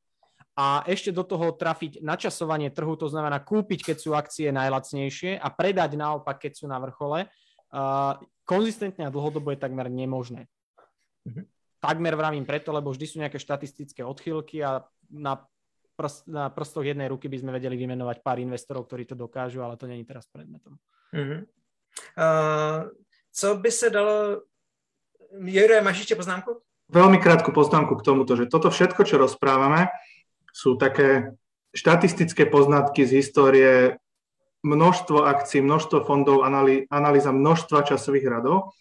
[0.60, 5.48] a ešte do toho trafiť načasovanie trhu, to znamená kúpiť, keď sú akcie najlacnejšie a
[5.48, 7.32] predať naopak, keď sú na vrchole,
[8.50, 10.50] konzistentne a dlhodobo je takmer nemožné.
[11.30, 11.46] Mm-hmm.
[11.78, 14.82] Takmer vravím preto, lebo vždy sú nejaké štatistické odchýlky a
[15.14, 15.46] na,
[15.94, 19.78] prst, na prstoch jednej ruky by sme vedeli vymenovať pár investorov, ktorí to dokážu, ale
[19.78, 20.82] to není teraz predmetom.
[21.14, 21.40] Mm-hmm.
[22.18, 22.90] Uh,
[23.32, 24.42] co by se dalo...
[25.30, 26.58] Jure, máš ešte poznámku?
[26.90, 29.94] Veľmi krátku poznámku k tomuto, že toto všetko, čo rozprávame,
[30.50, 31.38] sú také
[31.70, 34.02] štatistické poznatky z histórie
[34.64, 36.44] množstvo akcií, množstvo fondov,
[36.92, 38.76] analýza množstva časových radov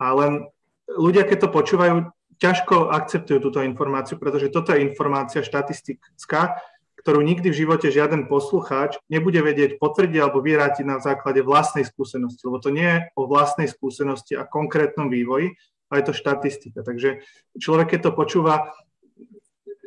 [0.00, 0.48] a len
[0.88, 1.94] ľudia, keď to počúvajú,
[2.40, 6.56] ťažko akceptujú túto informáciu, pretože toto je informácia štatistická,
[7.04, 12.44] ktorú nikdy v živote žiaden poslucháč nebude vedieť potvrdiť alebo vyrátiť na základe vlastnej skúsenosti,
[12.44, 15.56] lebo to nie je o vlastnej skúsenosti a konkrétnom vývoji,
[15.88, 16.84] ale je to štatistika.
[16.84, 17.24] Takže
[17.56, 18.72] človek, keď to počúva,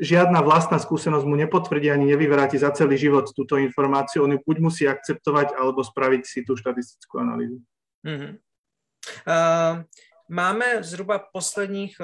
[0.04, 4.28] žiadna vlastná skúsenosť mu nepotvrdí ani nevyvráti za celý život túto informáciu.
[4.28, 7.64] On ju buď musí akceptovať, alebo spraviť si tú štatistickú analýzu.
[8.04, 8.32] Mm-hmm.
[9.28, 9.84] Uh,
[10.28, 11.96] máme zhruba posledních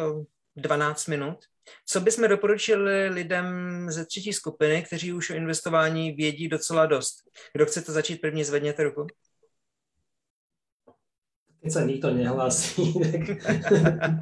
[0.55, 1.37] 12 minut.
[1.85, 3.45] Co bychom doporučili lidem
[3.91, 7.15] ze třetí skupiny, kteří už o investování vědí docela dost?
[7.53, 9.07] Kdo chcete začít první, zvedněte ruku.
[11.59, 12.79] Keď sa nikto nehlási,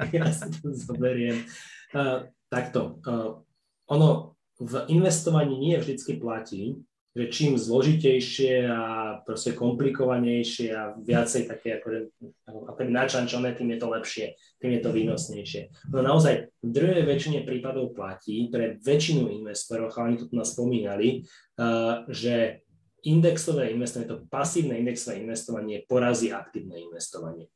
[0.02, 1.46] tak ja si to zoberiem.
[1.94, 2.98] Uh, takto.
[3.06, 3.46] Uh,
[3.88, 6.76] ono v investovaní nie vždycky platí,
[7.18, 8.82] že čím zložitejšie a
[9.26, 12.06] proste komplikovanejšie a viacej také ako,
[12.46, 14.26] ako načančané, tým je to lepšie,
[14.62, 15.62] tým je to výnosnejšie.
[15.90, 20.54] No naozaj v druhej väčšine prípadov platí pre väčšinu investorov, a oni to tu nás
[20.54, 21.26] spomínali,
[21.58, 22.62] uh, že
[23.02, 27.50] indexové investovanie, to pasívne indexové investovanie porazí aktívne investovanie.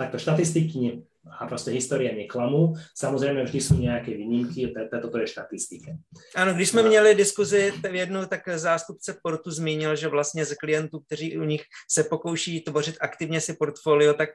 [0.00, 1.04] Takto štatistiky
[1.38, 2.74] a proste história neklamú.
[2.94, 5.92] Samozrejme, vždy sú nejaké výnimky, toto je štatistika.
[6.36, 11.38] Ano, když jsme měli diskuzi jednu, tak zástupce Portu zmínil, že vlastně z klientů, kteří
[11.38, 14.30] u nich se pokouší tvořit aktivně si portfolio, tak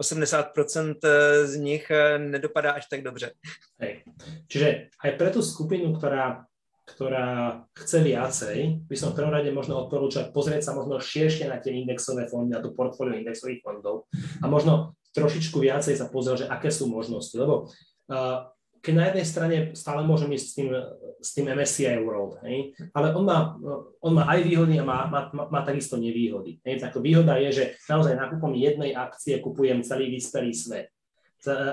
[0.00, 3.32] 80% eh, z nich eh, nedopadá až tak dobře.
[3.80, 4.02] Hej.
[4.48, 6.48] Čiže aj pre tú skupinu, ktorá
[6.88, 11.60] ktorá chce viacej, by som v prvom rade možno odporúčať pozrieť sa možno širšie na
[11.60, 14.08] tie indexové fondy, na tú portfólio indexových fondov
[14.40, 17.34] a možno trošičku viacej sa pozrel, že aké sú možnosti.
[17.34, 17.68] Lebo
[18.10, 18.48] uh,
[18.78, 20.68] keď na jednej strane stále môžem ísť s tým,
[21.18, 22.78] s tým MSCI World, hej?
[22.94, 23.58] ale on má,
[23.98, 26.62] on má aj výhody a má, má, má, takisto nevýhody.
[26.62, 26.78] Hej?
[26.78, 30.88] Tak výhoda je, že naozaj nákupom jednej akcie kupujem celý vyspelý svet.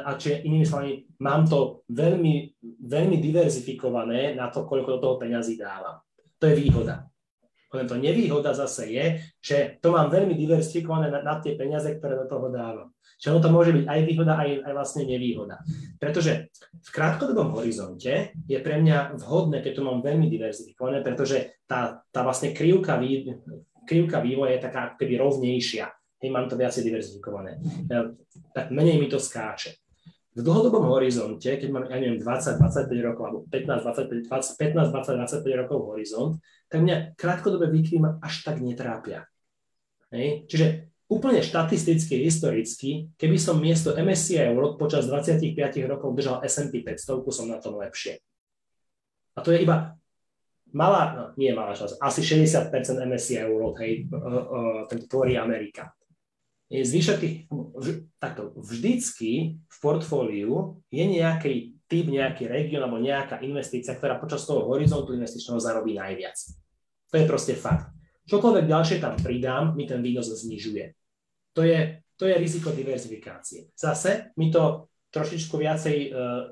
[0.06, 2.54] A čiže inými slovami, mám to veľmi,
[2.86, 6.02] veľmi diverzifikované na to, koľko do toho peňazí dávam.
[6.38, 7.10] To je výhoda.
[7.76, 9.05] Len to nevýhoda zase je,
[9.43, 12.95] že to mám veľmi diversifikované na, na tie peniaze, ktoré do toho dávam.
[13.19, 15.55] Čiže ono to môže byť aj výhoda, aj, aj vlastne nevýhoda.
[15.99, 16.51] Pretože
[16.84, 22.23] v krátkodobom horizonte je pre mňa vhodné, keď to mám veľmi diverzifikované, pretože tá, tá
[22.23, 23.36] vlastne krivka, vý,
[23.88, 25.88] krivka vývoja je taká keby rovnejšia
[26.26, 27.61] hej, mám to viacej diverzifikované.
[28.53, 29.85] Tak menej mi to skáče.
[30.36, 34.92] V dlhodobom horizonte, keď mám, ja neviem, 20, 25 rokov, alebo 15, 25, 20, 15,
[34.92, 36.34] 20, 25 rokov horizont,
[36.68, 39.24] tak mňa krátkodobé výkyvy ma až tak netrápia.
[40.12, 40.44] Hej?
[40.52, 45.56] Čiže úplne štatisticky, historicky, keby som miesto MSCI World počas 25
[45.88, 48.20] rokov držal S&P 500, som na tom lepšie.
[49.36, 49.96] A to je iba
[50.76, 52.76] malá, no, nie malá časť, asi 60%
[53.08, 54.12] MSCI World, hej,
[54.92, 55.96] ten tvorí Amerika.
[56.66, 57.36] Je zvyšok tých,
[58.18, 64.66] takto, vždycky v portfóliu je nejaký typ, nejaký región alebo nejaká investícia, ktorá počas toho
[64.66, 66.34] horizontu investičného zarobí najviac.
[67.13, 67.93] To je proste fakt.
[68.26, 70.97] Čokoľvek ďalšie tam pridám, mi ten výnos znižuje.
[71.53, 73.70] To je, to je riziko diverzifikácie.
[73.78, 76.49] Zase mi to trošičku viacej uh,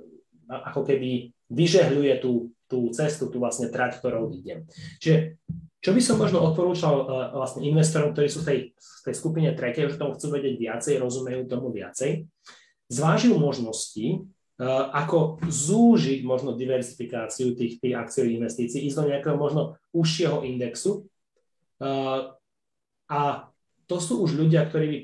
[0.54, 4.66] ako keby vyžehľuje tú tú cestu, tú vlastne trať, ktorou idem.
[4.98, 5.38] Čiže
[5.84, 7.06] čo by som možno odporúčal uh,
[7.36, 10.94] vlastne investorom, ktorí sú v tej, v tej skupine tretej, že tomu chcú vedieť viacej,
[11.04, 12.24] rozumejú tomu viacej,
[12.88, 14.24] zvážil možnosti,
[14.64, 21.04] uh, ako zúžiť možno diversifikáciu tých, tých akciových investícií, ísť do nejakého možno užšieho indexu.
[21.84, 22.32] Uh,
[23.12, 23.52] a
[23.84, 24.98] to sú už ľudia, ktorí by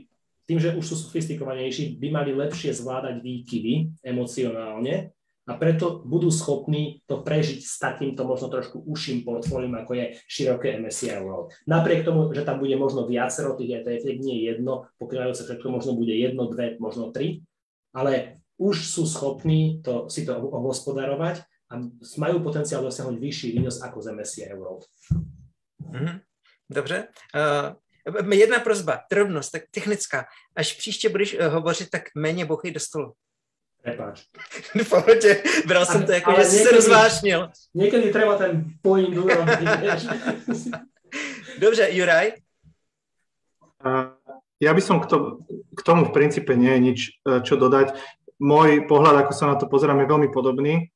[0.48, 5.14] tým, že už sú sofistikovanejší, by mali lepšie zvládať výkyvy emocionálne
[5.50, 10.78] a preto budú schopní to prežiť s takýmto možno trošku užším portfóliom, ako je široké
[10.78, 11.50] MSCI World.
[11.66, 16.14] Napriek tomu, že tam bude možno viacero tých ETF, nie jedno, pokrývajúce všetko možno bude
[16.14, 17.41] jedno, dve, možno tri,
[17.97, 21.41] ale už sú schopní to, si to obhospodarovať
[21.74, 21.74] a
[22.22, 24.86] majú potenciál dosiahnuť vyšší výnos ako z MSCI World.
[25.82, 26.16] Mm-hmm.
[26.70, 27.08] Dobře.
[27.34, 30.26] Uh, jedna prozba, drobnost, tak technická.
[30.56, 33.14] Až příště budeš uh, hovořit, tak méně bouchej do stolu.
[33.90, 34.24] Prepáč.
[34.84, 37.50] V pohodě, bral jsem to jako, že si se rozvášnil.
[37.74, 39.70] Někdy treba ten point urobiť.
[41.60, 42.32] Dobře, Juraj?
[44.60, 45.40] Ja by som k, to,
[45.72, 47.96] k tomu v princípe nie je nič, e, čo dodať.
[48.44, 50.92] Môj pohľad, ako sa na to pozerám, je veľmi podobný,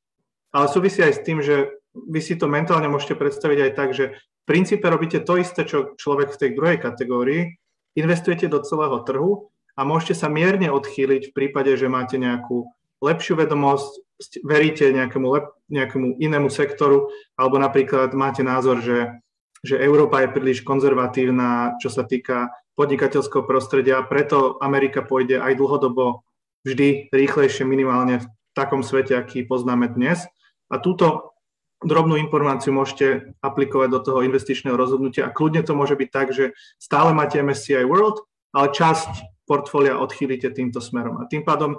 [0.52, 4.04] ale súvisí aj s tým, že vy si to mentálne môžete predstaviť aj tak, že
[4.16, 7.56] v princípe robíte to isté, čo človek v tej druhej kategórii,
[7.96, 12.68] investujete do celého trhu a môžete sa mierne odchýliť v prípade, že máte nejakú
[13.04, 14.00] lepšiu vedomosť,
[14.46, 19.12] veríte nejakému, lep, nejakému inému sektoru, alebo napríklad máte názor, že,
[19.60, 26.26] že Európa je príliš konzervatívna, čo sa týka podnikateľského prostredia, preto Amerika pôjde aj dlhodobo
[26.66, 28.26] vždy rýchlejšie minimálne v
[28.56, 30.26] takom svete, aký poznáme dnes.
[30.72, 31.36] A túto
[31.84, 36.56] drobnú informáciu môžete aplikovať do toho investičného rozhodnutia a kľudne to môže byť tak, že
[36.80, 38.24] stále máte MSCI World,
[38.56, 41.20] ale časť portfólia odchýlite týmto smerom.
[41.20, 41.78] A tým pádom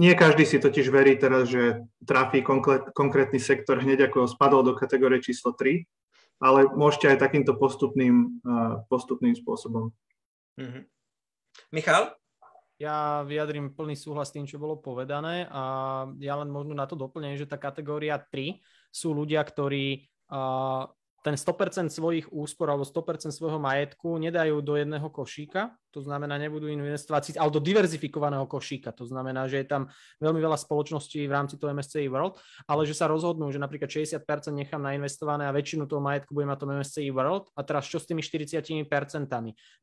[0.00, 2.40] nie každý si totiž verí teraz, že trafí
[2.96, 5.84] konkrétny sektor hneď ako spadol do kategórie číslo 3,
[6.42, 8.40] ale môžete aj takýmto postupným,
[8.88, 9.92] postupným spôsobom.
[10.58, 10.82] Mm-hmm.
[11.76, 12.16] Michal?
[12.80, 15.62] Ja vyjadrím plný súhlas s tým, čo bolo povedané a
[16.18, 18.58] ja len možno na to doplním, že tá kategória 3
[18.90, 20.08] sú ľudia, ktorí
[21.22, 26.72] ten 100% svojich úspor alebo 100% svojho majetku nedajú do jedného košíka, to znamená, nebudú
[26.72, 29.92] investovať, ale do diverzifikovaného košíka, to znamená, že je tam
[30.24, 34.24] veľmi veľa spoločností v rámci toho MSCI World, ale že sa rozhodnú, že napríklad 60%
[34.56, 38.08] nechám nainvestované a väčšinu toho majetku budem na tom MSCI World a teraz čo s
[38.08, 38.88] tými 40%?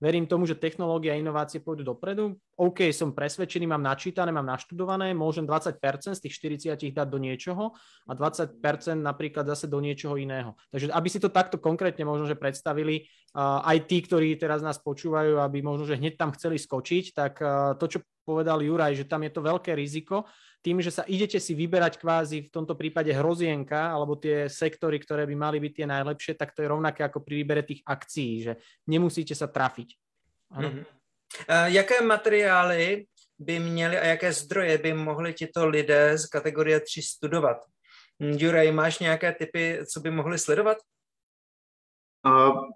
[0.02, 5.14] Verím tomu, že technológia a inovácie pôjdu dopredu, OK, som presvedčený, mám načítané, mám naštudované,
[5.14, 5.78] môžem 20%
[6.18, 6.34] z tých
[6.74, 7.78] 40 dať do niečoho
[8.10, 8.58] a 20%
[8.98, 10.58] napríklad zase do niečoho iného.
[10.74, 13.06] Takže aby si to takto konkrétne možno, že predstavili,
[13.38, 17.44] aj tí, ktorí teraz nás počúvajú, aby možno, že hneď tam chceli skočiť, tak
[17.76, 20.24] to, čo povedal Juraj, že tam je to veľké riziko,
[20.60, 25.24] tým, že sa idete si vyberať kvázi v tomto prípade hrozienka alebo tie sektory, ktoré
[25.24, 28.54] by mali byť tie najlepšie, tak to je rovnaké ako pri výbere tých akcií, že
[28.84, 29.96] nemusíte sa trafiť.
[30.52, 30.84] Mm-hmm.
[31.48, 33.08] Uh, jaké materiály
[33.40, 37.58] by měli a jaké zdroje by mohli tito lidé z kategorie 3 studovat?
[38.20, 40.78] Juraj, máš nějaké typy, co by mohli sledovat?
[42.26, 42.68] Uh,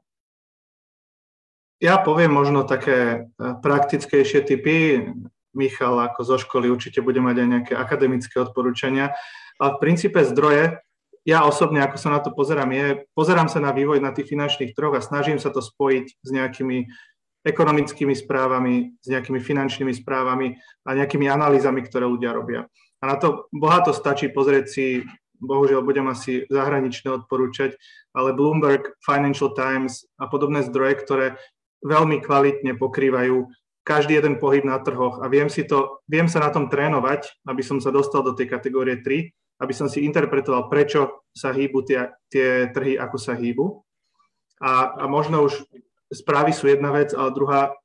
[1.84, 5.04] ja poviem možno také e, praktickejšie typy.
[5.52, 9.14] Michal ako zo školy určite bude mať aj nejaké akademické odporúčania.
[9.60, 10.80] A v princípe zdroje,
[11.28, 14.74] ja osobne, ako sa na to pozerám, je, pozerám sa na vývoj na tých finančných
[14.74, 16.88] trhoch a snažím sa to spojiť s nejakými
[17.44, 20.56] ekonomickými správami, s nejakými finančnými správami
[20.88, 22.66] a nejakými analýzami, ktoré ľudia robia.
[23.04, 24.86] A na to bohato stačí pozrieť si,
[25.44, 27.76] bohužiaľ budem asi zahraničné odporúčať,
[28.16, 31.28] ale Bloomberg, Financial Times a podobné zdroje, ktoré
[31.84, 33.48] veľmi kvalitne pokrývajú
[33.84, 37.60] každý jeden pohyb na trhoch a viem, si to, viem sa na tom trénovať, aby
[37.60, 39.30] som sa dostal do tej kategórie 3,
[39.60, 43.84] aby som si interpretoval, prečo sa hýbu tie, tie trhy, ako sa hýbu.
[44.64, 45.68] A, a možno už
[46.08, 47.76] správy sú jedna vec, ale druhá,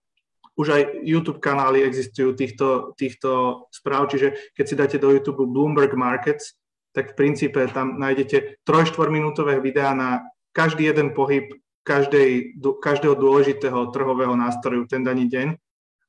[0.59, 5.95] už aj YouTube kanály existujú týchto, týchto správ, čiže keď si dáte do YouTube Bloomberg
[5.95, 6.59] Markets,
[6.95, 11.47] tak v princípe tam nájdete 3-4 minútové videá na každý jeden pohyb
[11.89, 15.57] každej, každého dôležitého trhového nástroju ten daný deň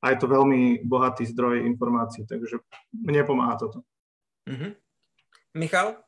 [0.04, 2.60] a je to veľmi bohatý zdroj informácií, takže
[2.92, 3.88] mne pomáha toto.
[4.44, 4.72] Mm-hmm.
[5.56, 6.04] Michal?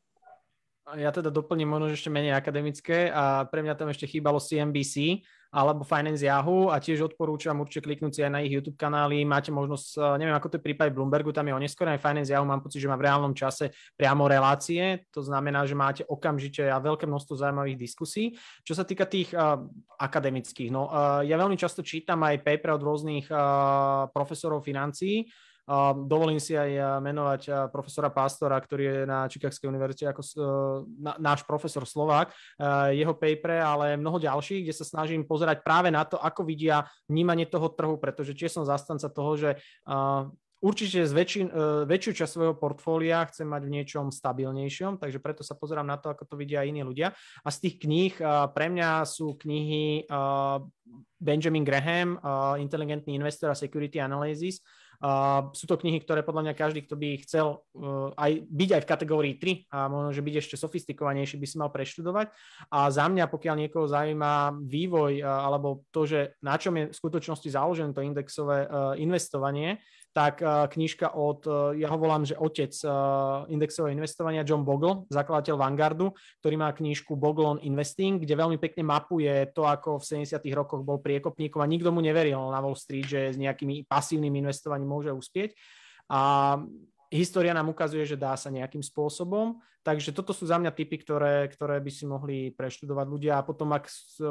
[0.92, 5.84] Ja teda doplním možno ešte menej akademické a pre mňa tam ešte chýbalo CNBC, alebo
[5.84, 9.28] Finance Yahoo a tiež odporúčam určite kliknúť si aj na ich YouTube kanály.
[9.28, 12.64] Máte možnosť, eh, neviem ako to je prípad Bloombergu, tam je oneskorené Finance Yahoo, mám
[12.64, 17.04] pocit, že má v reálnom čase priamo relácie, to znamená, že máte okamžite a veľké
[17.04, 18.40] množstvo zaujímavých diskusí.
[18.64, 19.60] Čo sa týka tých uh,
[20.00, 25.28] akademických, no uh, ja veľmi často čítam aj paper od rôznych uh, profesorov financií,
[26.04, 30.20] Dovolím si aj menovať profesora Pastora, ktorý je na Čikagskej univerzite ako
[31.00, 32.36] náš profesor Slovák,
[32.92, 37.48] jeho papere, ale mnoho ďalších, kde sa snažím pozerať práve na to, ako vidia vnímanie
[37.48, 39.50] toho trhu, pretože tiež som zastanca toho, že
[40.62, 41.14] Určite z
[41.90, 46.14] väčšiu časť svojho portfólia chcem mať v niečom stabilnejšom, takže preto sa pozerám na to,
[46.14, 47.18] ako to vidia iní ľudia.
[47.42, 48.14] A z tých kníh
[48.54, 50.06] pre mňa sú knihy
[51.18, 52.22] Benjamin Graham,
[52.62, 54.62] Inteligentný investor a Security Analysis,
[55.02, 58.82] Uh, sú to knihy, ktoré podľa mňa každý, kto by chcel uh, aj byť aj
[58.86, 62.30] v kategórii 3 a možno, že byť ešte sofistikovanejší, by si mal preštudovať.
[62.70, 66.98] A za mňa, pokiaľ niekoho zaujíma vývoj uh, alebo to, že na čom je v
[66.98, 69.82] skutočnosti založené to indexové uh, investovanie,
[70.12, 75.08] tak uh, knižka od, uh, ja ho volám, že otec uh, indexového investovania, John Bogle,
[75.08, 76.12] zakladateľ Vanguardu,
[76.44, 80.36] ktorý má knižku Bogle on Investing, kde veľmi pekne mapuje to, ako v 70.
[80.52, 84.92] rokoch bol priekopníkom a nikto mu neveril na Wall Street, že s nejakými pasívnym investovaním
[84.92, 85.56] môže uspieť.
[86.12, 86.60] A
[87.08, 89.64] história nám ukazuje, že dá sa nejakým spôsobom.
[89.82, 93.34] Takže toto sú za mňa typy, ktoré, ktoré by si mohli preštudovať ľudia.
[93.40, 94.28] A potom, ak z,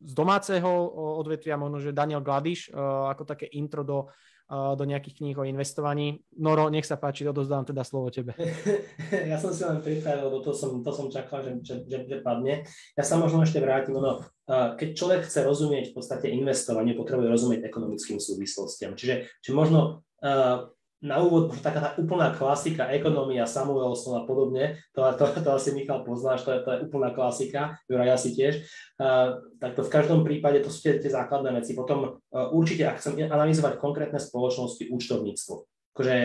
[0.00, 0.68] z domáceho
[1.20, 4.08] odvetvia, možno, že Daniel Gladiš, ako také intro do
[4.50, 6.22] do nejakých kníh o investovaní.
[6.38, 8.30] Noro, nech sa páči, odozdávam teda slovo tebe.
[9.30, 12.16] ja som si len pripravil, lebo to som, to som čakal, že, že, že, že
[12.22, 12.62] padne.
[12.94, 17.60] Ja sa možno ešte vrátim, ono, keď človek chce rozumieť v podstate investovanie, potrebuje rozumieť
[17.66, 18.94] ekonomickým súvislostiam.
[18.94, 20.06] Čiže, čiže možno
[21.06, 26.02] na úvod taká tá úplná klasika, ekonomia, Samuelson a podobne, to, to, to asi Michal
[26.02, 28.66] poznáš, to je, to je úplná klasika, Juraj asi tiež.
[28.98, 31.78] Uh, tak to v každom prípade to sú tie, tie základné veci.
[31.78, 35.54] Potom uh, určite, ak chcem analyzovať konkrétne spoločnosti, účtovníctvo.
[35.96, 36.16] Akože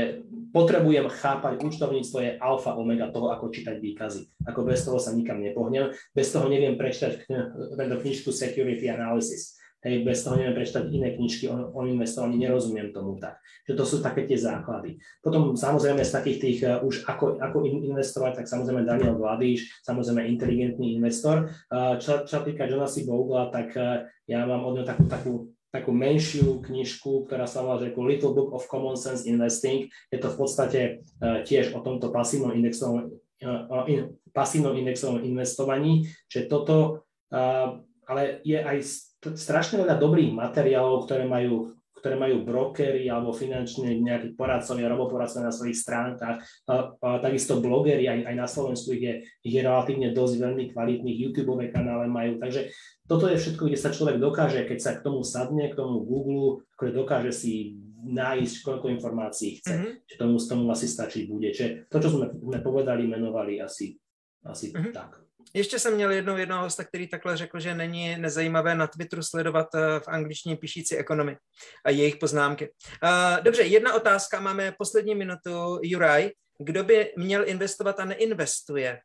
[0.52, 4.44] potrebujem chápať, účtovníctvo je alfa, omega toho, ako čítať výkazy.
[4.44, 7.24] Ako bez toho sa nikam nepohnem, bez toho neviem prečítať
[7.80, 12.94] tento knižku Security Analysis Hej, bez toho neviem prečítať iné knižky o, o investovaní, nerozumiem
[12.94, 13.42] tomu tak.
[13.66, 15.02] Že to sú také tie základy.
[15.26, 20.30] Potom samozrejme z takých tých uh, už ako, ako investovať, tak samozrejme Daniel Vladíš, samozrejme
[20.30, 21.50] inteligentný investor.
[21.74, 25.34] Uh, čo, čo týka Jonasy Bogla, tak uh, ja mám od neho takú, takú
[25.72, 29.88] takú menšiu knižku, ktorá sa volá že Little Book of Common Sense Investing.
[30.12, 30.80] Je to v podstate
[31.24, 33.08] uh, tiež o tomto pasívnom indexovom,
[33.42, 38.78] uh, in, pasívnom indexovom investovaní, že toto, uh, ale je aj
[39.22, 45.54] strašne veľa dobrých materiálov, ktoré majú ktoré majú brokery alebo finančne nejakí poradcovia, roboporadcovia na
[45.54, 46.42] svojich stránkach.
[46.66, 49.14] A, a takisto blogery, aj, aj na Slovensku ich je,
[49.46, 52.42] ich je relatívne dosť veľmi kvalitných, YouTube kanále majú.
[52.42, 52.74] Takže
[53.06, 56.66] toto je všetko, kde sa človek dokáže, keď sa k tomu sadne, k tomu Google,
[56.74, 59.74] ktoré dokáže si nájsť, koľko informácií chce.
[59.78, 59.94] Mm-hmm.
[60.10, 61.54] Čiže tomu, tomu asi stačiť bude.
[61.54, 63.94] Čiže to, čo sme, sme povedali, menovali asi,
[64.42, 64.90] asi mm-hmm.
[64.90, 65.22] tak.
[65.54, 69.68] Ještě jsem měl jednou jednoho hosta, který takhle řekl, že není nezajímavé na Twitteru sledovat
[69.76, 71.38] eh, v angličtině píšící ekonomy
[71.86, 72.72] a jejich poznámky.
[73.04, 75.80] Eh, dobře, jedna otázka, máme poslední minutu.
[75.84, 76.30] Juraj,
[76.60, 79.00] kdo by měl investovat a neinvestuje?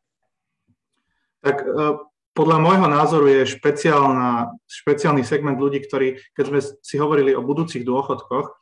[1.41, 1.97] Tak eh,
[2.37, 3.57] podľa môjho názoru je
[4.69, 8.53] špeciálny segment ľudí, ktorí, keď sme si hovorili o budúcich dôchodkoch,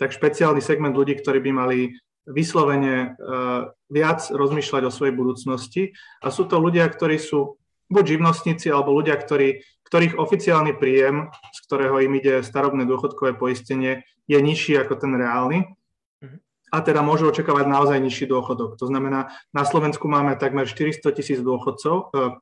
[0.00, 1.92] tak špeciálny segment ľudí, ktorí by mali
[2.30, 5.82] vyslovene uh, viac rozmýšľať o svojej budúcnosti.
[6.22, 7.58] A sú to ľudia, ktorí sú
[7.90, 14.06] buď živnostníci, alebo ľudia, ktorí, ktorých oficiálny príjem, z ktorého im ide starobné dôchodkové poistenie,
[14.30, 15.74] je nižší ako ten reálny.
[16.22, 16.38] Mhm.
[16.70, 18.78] A teda môžu očakávať naozaj nižší dôchodok.
[18.78, 22.38] To znamená, na Slovensku máme takmer 400 tisíc dôchodcov, uh,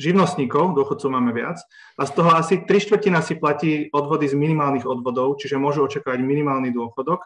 [0.00, 1.60] živnostníkov, dôchodcov máme viac,
[2.00, 6.24] a z toho asi 3 štvrtina si platí odvody z minimálnych odvodov, čiže môžu očakávať
[6.24, 7.20] minimálny dôchodok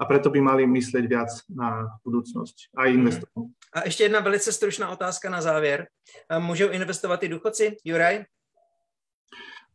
[0.00, 3.52] a preto by mali myslieť viac na budúcnosť a investovať.
[3.72, 5.86] A ještě jedna velice stručná otázka na závěr.
[6.38, 7.76] Můžou investovat i důchodci?
[7.84, 8.24] Juraj?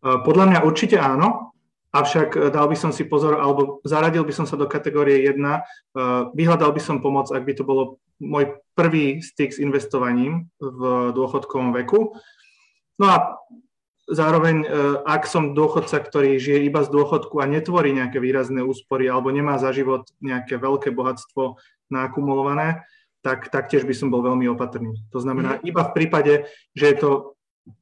[0.05, 1.49] Podľa mňa určite áno,
[1.89, 5.41] avšak dal by som si pozor, alebo zaradil by som sa do kategórie 1,
[6.37, 11.73] vyhľadal by som pomoc, ak by to bolo môj prvý styk s investovaním v dôchodkovom
[11.81, 12.13] veku.
[13.01, 13.41] No a
[14.05, 14.67] zároveň, e,
[15.01, 19.57] ak som dôchodca, ktorý žije iba z dôchodku a netvorí nejaké výrazné úspory alebo nemá
[19.57, 21.57] za život nejaké veľké bohatstvo
[21.89, 22.85] naakumulované,
[23.25, 25.01] tak taktiež by som bol veľmi opatrný.
[25.09, 25.61] To znamená, mhm.
[25.65, 26.33] iba v prípade,
[26.77, 27.11] že, je to,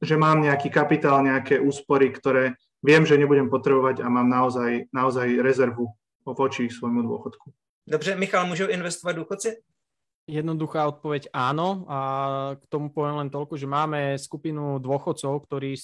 [0.00, 5.40] že mám nejaký kapitál, nejaké úspory, ktoré viem, že nebudem potrebovať a mám naozaj, naozaj
[5.44, 5.92] rezervu
[6.24, 7.52] voči svojmu dôchodku.
[7.84, 9.50] Dobře, Michal, môžu investovať dôchodci?
[10.24, 11.98] Jednoduchá odpoveď áno a
[12.56, 15.80] k tomu poviem len toľko, že máme skupinu dôchodcov, ktorí e,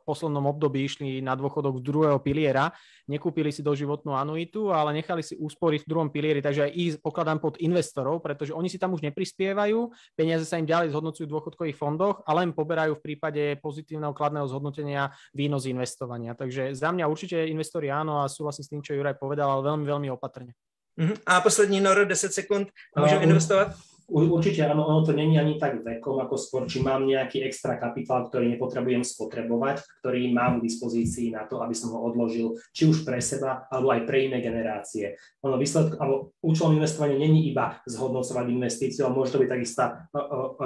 [0.00, 2.72] v poslednom období išli na dôchodok z druhého piliera,
[3.04, 7.44] nekúpili si doživotnú anuitu, ale nechali si úsporiť v druhom pilieri, takže aj ich pokladám
[7.44, 11.76] pod investorov, pretože oni si tam už neprispievajú, peniaze sa im ďalej zhodnocujú v dôchodkových
[11.76, 16.32] fondoch, ale im poberajú v prípade pozitívneho kladného zhodnotenia výnos investovania.
[16.32, 19.84] Takže za mňa určite investori áno a súhlasím s tým, čo Juraj povedal, ale veľmi,
[19.84, 20.56] veľmi opatrne.
[20.94, 21.16] Uh-huh.
[21.26, 23.74] A poslední Noro, 10 sekúnd, môžem uh, investovať?
[24.04, 28.28] Určite áno, ono to není ani tak vekom, ako skôr, či mám nejaký extra kapitál,
[28.28, 33.08] ktorý nepotrebujem spotrebovať, ktorý mám k dispozícii na to, aby som ho odložil, či už
[33.08, 35.16] pre seba, alebo aj pre iné generácie.
[35.40, 39.82] Ono výsledok, alebo účelom investovania není iba zhodnocovať investíciu, ale môže to byť takisto,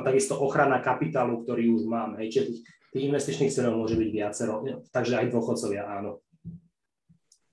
[0.02, 2.18] takisto ochrana kapitálu, ktorý už mám.
[2.18, 2.34] Hej.
[2.34, 2.60] Čiže tých,
[2.90, 6.18] tých investičných cieľov môže byť viacero, takže aj dôchodcovia áno.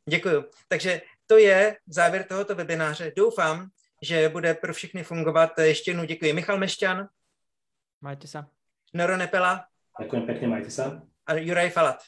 [0.10, 0.38] Děkuji.
[0.70, 3.12] Takže to je závěr tohoto webináře.
[3.18, 3.70] Doufám,
[4.02, 5.60] že bude pro všechny fungovat.
[5.60, 6.34] Ještě jednou děkuji.
[6.34, 7.08] Michal Mešťan.
[8.02, 8.46] Majte se.
[8.94, 9.66] Noro Nepela.
[10.00, 11.02] Ďakujem pekne, majte sa.
[11.26, 12.04] A Juraj Falat.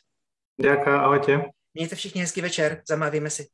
[0.59, 1.31] Ďakujem, ahojte.
[1.73, 3.47] Mějte všichni hezký večer, zamávíme si.